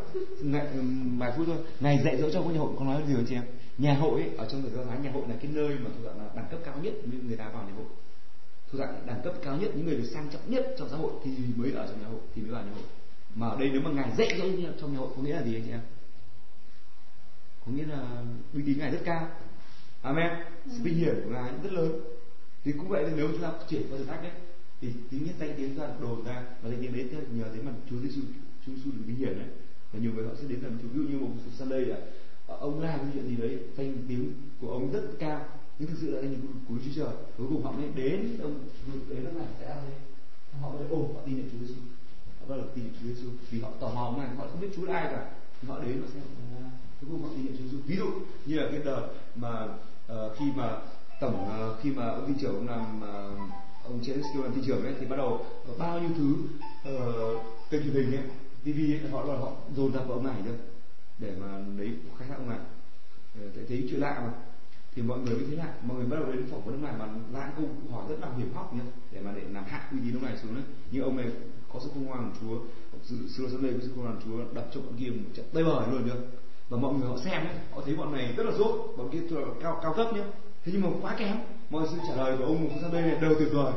[0.41, 0.82] ngày ừ,
[1.18, 1.58] vài phút thôi.
[1.80, 3.44] ngày dạy dỗ trong các nhà hội có nói gì không chị em?
[3.78, 6.06] Nhà hội ấy, ở trong người Do Thái nhà hội là cái nơi mà thuộc
[6.06, 6.94] dạng là đẳng cấp cao nhất
[7.28, 7.86] người ta vào nhà hội.
[8.72, 11.12] Thuộc dạng đẳng cấp cao nhất những người được sang trọng nhất trong xã hội
[11.24, 12.84] thì mới ở trong nhà hội thì mới vào nhà hội.
[13.36, 15.44] Mà ở đây nếu mà ngài dạy dỗ như trong nhà hội có nghĩa là
[15.44, 15.82] gì anh chị em?
[17.66, 18.24] Có nghĩa là
[18.54, 19.28] uy tín ngài rất cao.
[20.02, 20.30] Amen.
[20.66, 22.00] Sự vinh hiển của ngài rất lớn.
[22.64, 24.32] Thì cũng vậy nếu chúng ta chuyển qua thử thách đấy
[24.82, 27.65] thì thứ nhất danh tiếng ra đồn ra và danh tiếng đấy theo nhờ đến
[27.65, 28.21] mà Chúa Giêsu
[28.65, 29.47] Chúa Giêsu được vinh hiển đấy
[29.91, 31.97] và nhiều người họ sẽ đến làm Chúa ví dụ như một Sunday là
[32.47, 35.45] ờ, ông làm cái chuyện gì đấy danh tiếng của ông rất cao
[35.80, 37.13] nhưng thực sự là danh tiếng của, Chúa Trời.
[37.38, 38.59] Cuối cùng họ mới đến ông
[39.09, 39.99] đến lúc này sẽ là đấy
[40.61, 41.80] họ mới ồ họ tin nhận Chúa Giêsu.
[42.39, 43.30] Họ bắt đầu tin nhận Chúa Giêsu.
[43.49, 45.32] Vì họ tò mò mà họ không biết Chúa là ai cả.
[45.67, 46.19] Họ đến họ sẽ
[47.01, 47.78] cuối cùng họ tin nhận Chúa Giêsu.
[47.88, 48.05] Ví dụ
[48.45, 49.63] như là cái đợt mà
[50.11, 50.78] uh, khi mà
[51.19, 53.49] tổng uh, khi mà ông thị trưởng ông làm uh,
[53.84, 55.46] ông Chelsea làm thị trường ấy thì bắt đầu
[55.78, 56.36] bao nhiêu thứ
[56.94, 58.24] uh, kênh truyền hình ấy
[58.64, 60.56] TV ấy, họ là họ dồn tập vào ông này thôi
[61.20, 62.60] để mà lấy khai thác ông này
[63.56, 64.34] thấy, thấy chuyện lạ mà.
[64.96, 65.74] Thì mọi người mới thấy lạ.
[65.82, 67.08] Mọi người bắt đầu đến phỏng vấn ông này mà
[67.40, 70.16] lại cũng hỏi rất là hiểm hóc nhá để mà để làm hạ uy tín
[70.16, 70.64] ông này xuống đấy.
[70.92, 71.26] Nhưng ông này
[71.74, 72.60] có sự khôn ngoan chúa
[73.04, 75.46] sự xưa sớm đây có sự khôn ngoan chúa đập cho bọn kia một trận
[75.54, 76.14] tơi bời luôn nhá.
[76.70, 79.20] Và mọi người họ xem ấy họ thấy bọn này rất là dốt bọn kia
[79.30, 80.24] là cao cao cấp nhá.
[80.64, 81.38] Thế nhưng mà quá kém
[81.70, 83.74] mọi sự trả lời của ông mục sang đây này đều tuyệt vời.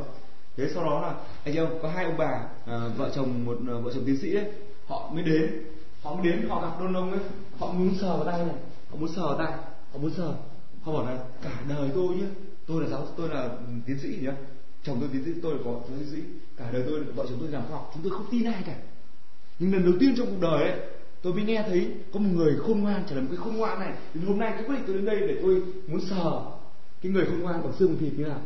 [0.56, 1.14] Thế sau đó là
[1.44, 4.16] anh chị ông có hai ông bà à, vợ chồng một à, vợ chồng tiến
[4.16, 4.44] sĩ ấy
[4.86, 5.64] họ mới đến.
[6.02, 7.20] Họ mới đến họ gặp đôn ông ấy.
[7.58, 8.54] Họ muốn sờ vào tay này.
[8.90, 9.52] Họ muốn sờ vào tay.
[9.92, 10.34] Họ muốn sờ.
[10.82, 12.26] Họ bảo là cả đời tôi nhé
[12.66, 13.50] tôi là giáo tôi là
[13.86, 14.32] tiến sĩ nhá.
[14.82, 16.18] Chồng tôi tiến sĩ tôi là có tiến sĩ.
[16.56, 17.90] Cả đời tôi vợ chồng tôi làm khoa học.
[17.94, 18.76] Chúng tôi không tin ai cả.
[19.58, 20.80] Nhưng lần đầu tiên trong cuộc đời ấy
[21.22, 23.78] tôi mới nghe thấy có một người khôn ngoan trả lời một cái khôn ngoan
[23.78, 23.92] này.
[24.14, 26.42] Đến hôm nay tôi quyết định tôi đến đây để tôi muốn sờ
[27.02, 28.40] cái người khôn ngoan còn xương thịt như nào?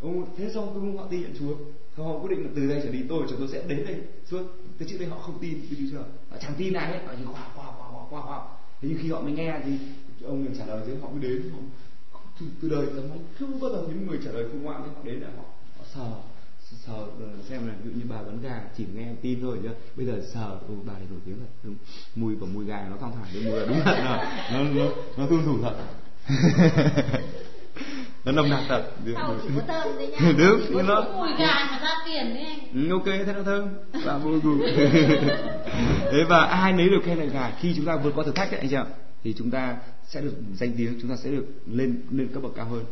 [0.00, 1.54] Ông thế xong tôi họ tin nhận chúa.
[1.96, 3.96] Xong họ quyết định là từ đây trở đi tôi chúng tôi sẽ đến đây.
[4.26, 4.42] Suốt.
[4.78, 7.00] Cái trước đây họ không tin tôi chưa họ chẳng tin ai hết.
[7.06, 8.38] Họ chỉ khoa khoa khoa khoa khoa
[8.82, 9.70] thế nhưng khi họ mới nghe thì
[10.24, 11.50] ông liền trả lời thế họ mới đến.
[12.12, 14.82] Họ từ, từ đời tấm anh không bao giờ những người trả lời khôn ngoan
[14.84, 15.44] thế họ đến là họ
[15.78, 16.12] họ sờ
[16.86, 19.68] sờ ờ, xem là ví dụ như bà bán gà chỉ nghe tin thôi chứ.
[19.96, 21.50] Bây giờ sờ ừ, bà này nổi tiếng thật.
[21.62, 21.74] Đúng
[22.16, 23.94] mùi của mùi gà nó thong thả đến mùi là đúng thật.
[24.52, 25.74] Rồi nó nó nó tuân thủ thật.
[28.24, 28.82] nó nồng nặc thật.
[29.04, 29.14] Đấy
[30.38, 32.88] đúng nhưng nó mùi gà mà ra tiền đấy anh.
[32.88, 33.68] Ừ, ok thế nó thơm.
[34.04, 34.58] Và mùi gù
[36.12, 37.52] thế và ai nấy được khen lại gà.
[37.60, 38.84] Khi chúng ta vượt qua thử thách đấy anh chị ạ
[39.24, 39.76] thì chúng ta
[40.08, 42.84] sẽ được danh tiếng chúng ta sẽ được lên lên cấp bậc cao hơn.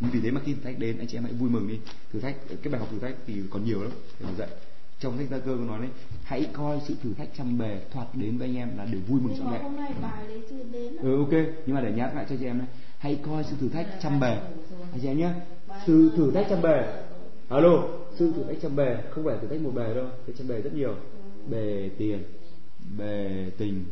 [0.00, 1.78] Vì thế mà khi thử thách đến anh chị em hãy vui mừng đi.
[2.12, 3.92] Thử thách cái bài học thử thách thì còn nhiều lắm.
[4.20, 4.48] Để mà dạy.
[5.00, 5.90] Trong sách gia cơ có nói đấy
[6.24, 9.20] hãy coi sự thử thách trăm bề thoạt đến với anh em là để vui
[9.20, 11.32] mừng mà vẹn hôm nay bài đấy chưa đến ừ ok.
[11.66, 12.66] Nhưng mà để nhắc lại cho chị em đấy
[13.06, 14.38] hãy coi sự thử thách trăm bề.
[14.92, 15.30] Anh chị em nhé.
[15.86, 17.04] Sự thử thách trăm bề.
[17.48, 17.88] Alo.
[18.18, 20.06] Sự thử thách trăm bề không phải thử thách một bề đâu.
[20.26, 20.94] Cái trăm bề rất nhiều.
[21.50, 22.24] Bề tiền
[22.98, 23.84] bề tình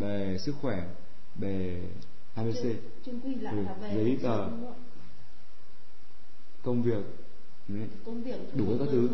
[0.00, 0.82] bề sức khỏe
[1.34, 1.80] bề
[2.34, 2.64] abc
[3.06, 4.48] Ừ, giấy tờ.
[6.62, 7.04] công việc.
[7.68, 7.86] Đấy.
[8.06, 9.08] công việc đủ hết các thứ.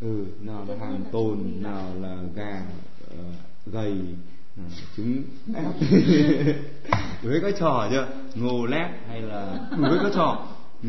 [0.00, 2.66] ừ nào là hàng tồn nào là gà
[3.10, 3.16] ờ,
[3.66, 3.94] gầy
[4.58, 5.22] nào là trứng
[5.54, 5.64] ép
[7.22, 10.46] đủ hết các trò chưa ngô lép hay là đủ hết các trò.
[10.82, 10.88] Ừ.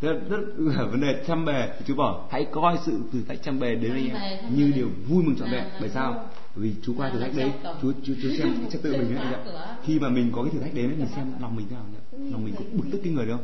[0.00, 2.28] rất, rất là vấn đề trăm bề thì chú bảo.
[2.30, 5.36] Hãy coi sự thử thách trăm bề đến với bề, em như điều vui mừng
[5.36, 5.64] trọn vẹn.
[5.80, 6.28] bởi sao?
[6.56, 7.52] vì chú qua thử thách đấy.
[7.82, 9.44] chú chú chú xem cái trật tự mình ấy anh
[9.84, 12.30] khi mà mình có cái thử thách đến mình xem lòng mình thế nào nhỉ
[12.32, 13.38] lòng mình có bực tức cái người đâu.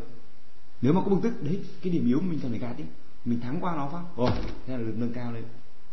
[0.83, 2.85] Nếu mà có bực tức đấy cái điểm yếu mình cần phải gạt đi.
[3.25, 4.03] Mình thắng qua nó phát.
[4.17, 4.31] Ồ
[4.67, 5.45] thế là được nâng cao lên.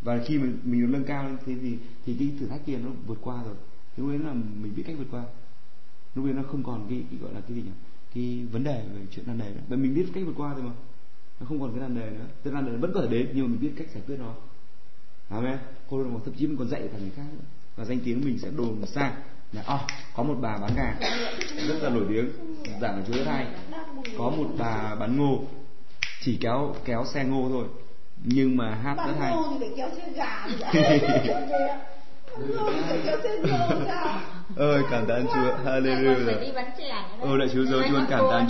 [0.02, 2.78] Và khi mình mình được nâng cao lên thế thì thì cái thử thách kia
[2.84, 3.56] nó vượt qua rồi
[4.00, 5.24] lúc đấy là mình biết cách vượt qua.
[6.16, 7.72] Lúc đấy nó không còn cái, cái gọi là cái gì nhỉ?
[8.16, 9.62] Cái vấn đề về chuyện nan đề nữa.
[9.68, 10.72] Bởi mình biết cách vượt qua rồi mà.
[11.40, 12.26] Nó không còn cái nan đề nữa.
[12.44, 14.34] Cái nan đề vẫn có thể đến nhưng mà mình biết cách giải quyết nó.
[15.30, 15.58] Amen.
[15.90, 17.46] Cô đồng thậm chí mình còn dạy cả người khác nữa.
[17.76, 19.14] Và danh tiếng mình sẽ đồn xa
[19.54, 19.82] là oh,
[20.16, 20.96] có một bà bán gà.
[21.68, 22.30] Rất là nổi tiếng.
[22.82, 23.48] Giảng ở rất hay
[24.18, 25.44] có một bà bán ngô.
[26.22, 27.68] Chỉ kéo kéo xe ngô thôi.
[28.24, 29.36] Nhưng mà hát rất Bán hay.
[29.36, 30.48] ngô thì phải kéo xe gà
[34.58, 35.52] ơi cảm tạ Chúa.
[35.64, 36.54] Phải Hallelujah.
[37.22, 38.50] Ôi lại Chúa rồi Chúa còn cảm tạ ơn